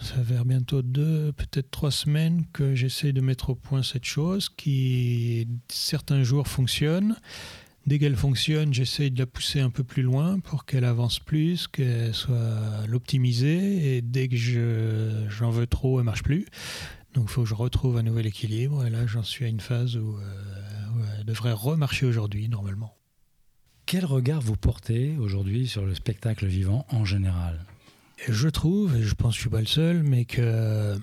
Ça 0.00 0.24
faire 0.24 0.46
bientôt 0.46 0.80
deux, 0.80 1.32
peut-être 1.32 1.70
trois 1.70 1.90
semaines 1.90 2.44
que 2.52 2.74
j'essaie 2.74 3.12
de 3.12 3.20
mettre 3.20 3.50
au 3.50 3.54
point 3.54 3.82
cette 3.82 4.06
chose 4.06 4.48
qui, 4.48 5.46
certains 5.68 6.22
jours, 6.22 6.48
fonctionne. 6.48 7.16
Dès 7.86 7.98
qu'elle 7.98 8.16
fonctionne, 8.16 8.72
j'essaie 8.72 9.10
de 9.10 9.18
la 9.18 9.26
pousser 9.26 9.60
un 9.60 9.68
peu 9.68 9.84
plus 9.84 10.02
loin 10.02 10.40
pour 10.40 10.64
qu'elle 10.64 10.84
avance 10.84 11.18
plus, 11.18 11.68
qu'elle 11.68 12.14
soit 12.14 12.86
l'optimiser. 12.88 13.96
Et 13.96 14.02
dès 14.02 14.28
que 14.28 14.36
je, 14.36 15.26
j'en 15.28 15.50
veux 15.50 15.66
trop, 15.66 15.98
elle 16.00 16.06
marche 16.06 16.22
plus. 16.22 16.46
Donc 17.14 17.26
il 17.28 17.32
faut 17.32 17.42
que 17.42 17.48
je 17.48 17.54
retrouve 17.54 17.98
un 17.98 18.02
nouvel 18.02 18.26
équilibre. 18.26 18.86
Et 18.86 18.90
là, 18.90 19.06
j'en 19.06 19.22
suis 19.22 19.44
à 19.44 19.48
une 19.48 19.60
phase 19.60 19.96
euh, 19.96 20.00
où 20.00 21.00
elle 21.18 21.24
devrait 21.26 21.52
remarcher 21.52 22.06
aujourd'hui, 22.06 22.48
normalement. 22.48 22.94
Quel 23.84 24.04
regard 24.04 24.40
vous 24.40 24.56
portez 24.56 25.16
aujourd'hui 25.18 25.66
sur 25.66 25.84
le 25.84 25.94
spectacle 25.94 26.46
vivant 26.46 26.86
en 26.90 27.04
général? 27.04 27.66
Je 28.28 28.48
trouve, 28.48 28.96
et 28.96 29.02
je 29.02 29.14
pense 29.14 29.32
que 29.32 29.36
je 29.36 29.40
suis 29.40 29.50
pas 29.50 29.60
le 29.60 29.66
seul, 29.66 30.02
mais 30.02 30.24
que 30.24 30.98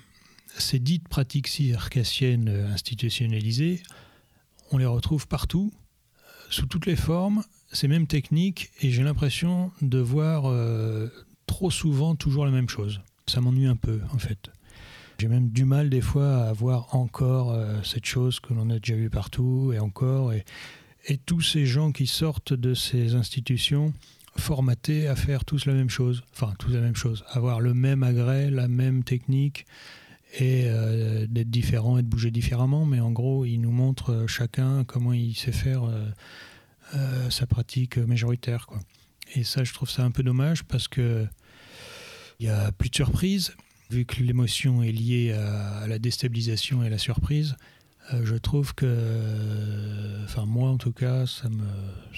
ces 0.56 0.78
dites 0.78 1.08
pratiques 1.08 1.48
circassiennes 1.48 2.48
institutionnalisées, 2.72 3.82
on 4.70 4.78
les 4.78 4.86
retrouve 4.86 5.26
partout, 5.26 5.72
sous 6.50 6.66
toutes 6.66 6.86
les 6.86 6.96
formes, 6.96 7.42
ces 7.72 7.88
mêmes 7.88 8.06
techniques, 8.06 8.70
et 8.80 8.90
j'ai 8.90 9.02
l'impression 9.02 9.72
de 9.82 9.98
voir 9.98 10.44
euh, 10.46 11.08
trop 11.46 11.70
souvent 11.70 12.14
toujours 12.14 12.44
la 12.44 12.52
même 12.52 12.68
chose. 12.68 13.00
Ça 13.26 13.40
m'ennuie 13.40 13.66
un 13.66 13.76
peu, 13.76 14.00
en 14.12 14.18
fait. 14.18 14.50
J'ai 15.18 15.28
même 15.28 15.50
du 15.50 15.64
mal 15.64 15.90
des 15.90 16.00
fois 16.00 16.44
à 16.44 16.52
voir 16.52 16.94
encore 16.94 17.52
euh, 17.52 17.82
cette 17.82 18.06
chose 18.06 18.38
que 18.40 18.54
l'on 18.54 18.70
a 18.70 18.78
déjà 18.78 18.94
vue 18.94 19.10
partout, 19.10 19.72
et 19.72 19.80
encore, 19.80 20.32
et, 20.32 20.44
et 21.06 21.18
tous 21.18 21.40
ces 21.40 21.66
gens 21.66 21.90
qui 21.90 22.06
sortent 22.06 22.52
de 22.52 22.74
ces 22.74 23.14
institutions 23.14 23.92
formatés 24.38 25.08
à 25.08 25.16
faire 25.16 25.44
tous 25.44 25.66
la 25.66 25.74
même 25.74 25.90
chose, 25.90 26.22
enfin 26.32 26.54
tous 26.58 26.70
la 26.70 26.80
même 26.80 26.96
chose, 26.96 27.24
avoir 27.30 27.60
le 27.60 27.74
même 27.74 28.02
agrès, 28.02 28.50
la 28.50 28.68
même 28.68 29.04
technique 29.04 29.66
et 30.38 30.64
euh, 30.66 31.26
d'être 31.28 31.50
différent 31.50 31.98
et 31.98 32.02
de 32.02 32.08
bouger 32.08 32.30
différemment, 32.30 32.84
mais 32.84 33.00
en 33.00 33.10
gros 33.10 33.44
ils 33.44 33.58
nous 33.58 33.70
montrent 33.70 34.12
euh, 34.12 34.26
chacun 34.26 34.84
comment 34.84 35.12
il 35.12 35.34
sait 35.34 35.52
faire 35.52 35.84
euh, 36.94 37.30
sa 37.30 37.46
pratique 37.46 37.98
majoritaire. 37.98 38.66
Quoi. 38.66 38.80
Et 39.34 39.44
ça 39.44 39.64
je 39.64 39.72
trouve 39.72 39.90
ça 39.90 40.04
un 40.04 40.10
peu 40.10 40.22
dommage 40.22 40.64
parce 40.64 40.88
que 40.88 41.26
il 42.40 42.46
n'y 42.46 42.52
a 42.52 42.70
plus 42.70 42.88
de 42.88 42.94
surprise, 42.94 43.52
vu 43.90 44.04
que 44.04 44.22
l'émotion 44.22 44.82
est 44.82 44.92
liée 44.92 45.32
à, 45.32 45.78
à 45.78 45.86
la 45.88 45.98
déstabilisation 45.98 46.84
et 46.84 46.86
à 46.86 46.90
la 46.90 46.98
surprise. 46.98 47.56
Euh, 48.12 48.24
je 48.24 48.36
trouve 48.36 48.74
que, 48.74 50.24
enfin 50.24 50.46
moi 50.46 50.70
en 50.70 50.78
tout 50.78 50.92
cas, 50.92 51.26
ça 51.26 51.48
me, 51.48 51.66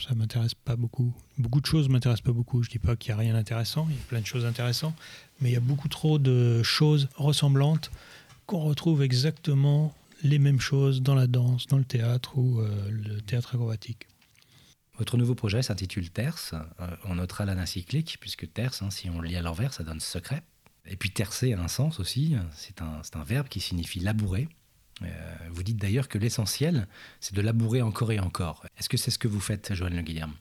ça 0.01 0.15
m'intéresse 0.15 0.55
pas 0.55 0.77
beaucoup. 0.77 1.13
Beaucoup 1.39 1.61
de 1.61 1.67
choses 1.67 1.89
m'intéressent 1.89 2.25
pas 2.25 2.33
beaucoup. 2.33 2.63
Je 2.63 2.71
dis 2.71 2.79
pas 2.79 2.97
qu'il 2.97 3.11
y 3.11 3.13
a 3.13 3.17
rien 3.17 3.33
d'intéressant, 3.33 3.87
il 3.89 3.97
y 3.97 3.99
a 3.99 4.03
plein 4.09 4.21
de 4.21 4.27
choses 4.27 4.45
intéressantes, 4.45 4.95
mais 5.41 5.51
il 5.51 5.53
y 5.53 5.57
a 5.57 5.61
beaucoup 5.61 5.89
trop 5.89 6.19
de 6.19 6.63
choses 6.63 7.09
ressemblantes 7.17 7.91
qu'on 8.47 8.61
retrouve 8.61 9.03
exactement 9.03 9.95
les 10.23 10.39
mêmes 10.39 10.61
choses 10.61 11.03
dans 11.03 11.15
la 11.15 11.27
danse, 11.27 11.67
dans 11.67 11.79
le 11.79 11.85
théâtre 11.85 12.37
ou 12.39 12.61
euh, 12.61 12.91
le 12.91 13.21
théâtre 13.21 13.55
acrobatique. 13.55 14.07
Votre 14.99 15.17
nouveau 15.17 15.35
projet 15.35 15.63
s'intitule 15.63 16.11
Terce. 16.11 16.53
Euh, 16.81 16.87
on 17.05 17.15
notera 17.17 17.47
l'âne 17.47 17.65
cyclique, 17.65 18.19
puisque 18.21 18.53
terce, 18.53 18.83
hein, 18.83 18.91
si 18.91 19.09
on 19.09 19.21
le 19.21 19.29
lit 19.29 19.37
à 19.37 19.43
l'envers, 19.43 19.73
ça 19.73 19.83
donne 19.83 19.99
secret. 19.99 20.43
Et 20.85 20.97
puis 20.97 21.11
tercer 21.11 21.55
a 21.55 21.61
un 21.63 21.69
sens 21.69 22.01
aussi. 22.01 22.37
C'est 22.55 22.83
un, 22.83 23.01
un 23.15 23.25
verbe 23.25 23.49
qui 23.49 23.61
signifie 23.61 24.01
labourer. 24.01 24.49
Euh, 25.03 25.37
vous 25.51 25.63
dites 25.63 25.77
d'ailleurs 25.77 26.09
que 26.09 26.19
l'essentiel, 26.19 26.87
c'est 27.21 27.35
de 27.35 27.41
labourer 27.41 27.83
encore 27.83 28.13
et 28.13 28.21
encore. 28.21 28.65
Est-ce 28.79 28.89
que 28.89 28.97
c'est 28.97 29.11
ce 29.11 29.19
que 29.19 29.29
vous 29.29 29.41
faites, 29.41 29.75
Joanne 29.75 29.97
Le 29.97 30.03
Guillerme 30.03 30.35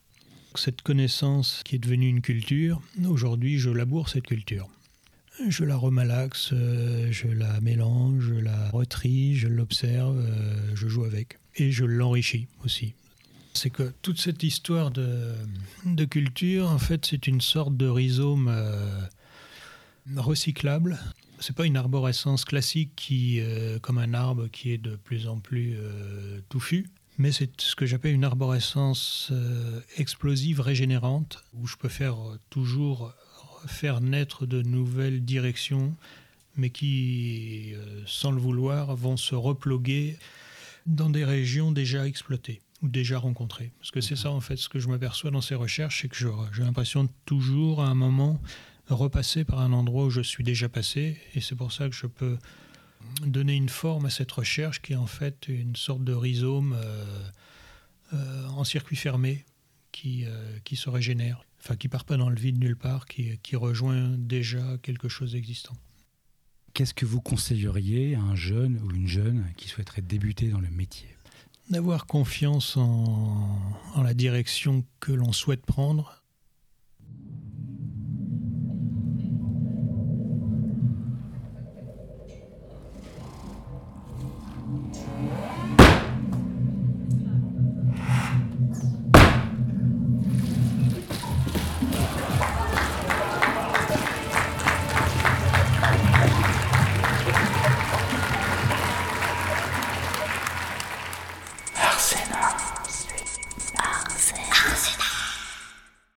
Cette 0.55 0.81
connaissance 0.81 1.61
qui 1.65 1.75
est 1.75 1.79
devenue 1.79 2.07
une 2.07 2.21
culture, 2.21 2.81
aujourd'hui 3.05 3.59
je 3.59 3.69
laboure 3.69 4.09
cette 4.09 4.27
culture. 4.27 4.69
Je 5.47 5.63
la 5.63 5.77
remalaxe, 5.77 6.49
euh, 6.51 7.09
je 7.11 7.27
la 7.27 7.61
mélange, 7.61 8.25
je 8.25 8.33
la 8.33 8.69
retrie, 8.71 9.35
je 9.35 9.47
l'observe, 9.47 10.17
euh, 10.17 10.75
je 10.75 10.87
joue 10.89 11.05
avec. 11.05 11.39
Et 11.55 11.71
je 11.71 11.85
l'enrichis 11.85 12.47
aussi. 12.65 12.93
C'est 13.53 13.69
que 13.69 13.93
toute 14.01 14.19
cette 14.19 14.43
histoire 14.43 14.91
de, 14.91 15.35
culture, 16.05 16.69
en 16.69 16.77
fait, 16.77 17.05
c'est 17.05 17.25
une 17.27 17.41
sorte 17.41 17.75
de 17.75 17.87
rhizome 17.87 18.53
recyclable 20.15 20.99
c'est 21.39 21.55
pas 21.55 21.65
une 21.65 21.77
arborescence 21.77 22.45
classique 22.45 22.91
qui, 22.95 23.39
euh, 23.39 23.79
comme 23.79 23.97
un 23.97 24.13
arbre 24.13 24.47
qui 24.47 24.71
est 24.71 24.77
de 24.77 24.95
plus 24.95 25.27
en 25.27 25.39
plus 25.39 25.75
euh, 25.77 26.39
touffu, 26.49 26.87
mais 27.17 27.31
c'est 27.31 27.59
ce 27.59 27.75
que 27.75 27.85
j'appelle 27.85 28.13
une 28.13 28.23
arborescence 28.23 29.29
euh, 29.31 29.81
explosive 29.97 30.61
régénérante, 30.61 31.43
où 31.53 31.67
je 31.67 31.75
peux 31.75 31.89
faire 31.89 32.15
euh, 32.15 32.39
toujours 32.49 33.13
faire 33.67 33.99
naître 33.99 34.45
de 34.45 34.61
nouvelles 34.61 35.25
directions, 35.25 35.95
mais 36.55 36.69
qui, 36.69 37.73
sans 38.05 38.31
le 38.31 38.39
vouloir, 38.39 38.95
vont 38.95 39.17
se 39.17 39.35
reploguer 39.35 40.17
dans 40.85 41.09
des 41.09 41.25
régions 41.25 41.73
déjà 41.73 42.07
exploitées 42.07 42.61
ou 42.81 42.87
déjà 42.87 43.17
rencontrées. 43.19 43.71
Parce 43.79 43.91
que 43.91 43.99
c'est 43.99 44.15
ça, 44.15 44.31
en 44.31 44.39
fait, 44.39 44.55
ce 44.55 44.69
que 44.69 44.79
je 44.79 44.87
m'aperçois 44.87 45.29
dans 45.29 45.41
ces 45.41 45.55
recherches, 45.55 46.01
c'est 46.01 46.07
que 46.07 46.15
j'ai 46.15 46.63
l'impression 46.63 47.03
de 47.03 47.09
toujours, 47.25 47.81
à 47.81 47.87
un 47.87 47.95
moment, 47.95 48.39
repasser 48.89 49.45
par 49.45 49.59
un 49.59 49.73
endroit 49.73 50.05
où 50.05 50.09
je 50.09 50.21
suis 50.21 50.43
déjà 50.43 50.69
passé, 50.69 51.17
et 51.35 51.41
c'est 51.41 51.55
pour 51.55 51.71
ça 51.71 51.89
que 51.89 51.95
je 51.95 52.07
peux 52.07 52.37
donner 53.25 53.55
une 53.55 53.69
forme 53.69 54.05
à 54.05 54.09
cette 54.09 54.31
recherche 54.31 54.81
qui 54.81 54.93
est 54.93 54.97
en 54.97 55.07
fait 55.07 55.47
une 55.47 55.75
sorte 55.75 56.03
de 56.03 56.13
rhizome 56.13 56.73
euh, 56.77 57.29
euh, 58.13 58.47
en 58.47 58.63
circuit 58.63 58.95
fermé 58.95 59.45
qui, 59.91 60.25
euh, 60.25 60.57
qui 60.63 60.75
se 60.75 60.89
régénère, 60.89 61.43
enfin 61.59 61.75
qui 61.75 61.87
part 61.87 62.05
pas 62.05 62.17
dans 62.17 62.29
le 62.29 62.35
vide 62.35 62.59
nulle 62.59 62.75
part, 62.77 63.05
qui, 63.05 63.37
qui 63.39 63.55
rejoint 63.55 64.09
déjà 64.17 64.77
quelque 64.81 65.09
chose 65.09 65.33
d'existant. 65.33 65.75
Qu'est-ce 66.73 66.93
que 66.93 67.05
vous 67.05 67.21
conseilleriez 67.21 68.15
à 68.15 68.21
un 68.21 68.35
jeune 68.35 68.79
ou 68.83 68.91
une 68.91 69.07
jeune 69.07 69.51
qui 69.57 69.67
souhaiterait 69.67 70.01
débuter 70.01 70.49
dans 70.49 70.61
le 70.61 70.69
métier? 70.69 71.09
D'avoir 71.69 72.05
confiance 72.05 72.77
en, 72.77 73.59
en 73.95 74.01
la 74.01 74.13
direction 74.13 74.85
que 74.99 75.11
l'on 75.11 75.31
souhaite 75.31 75.65
prendre 75.65 76.18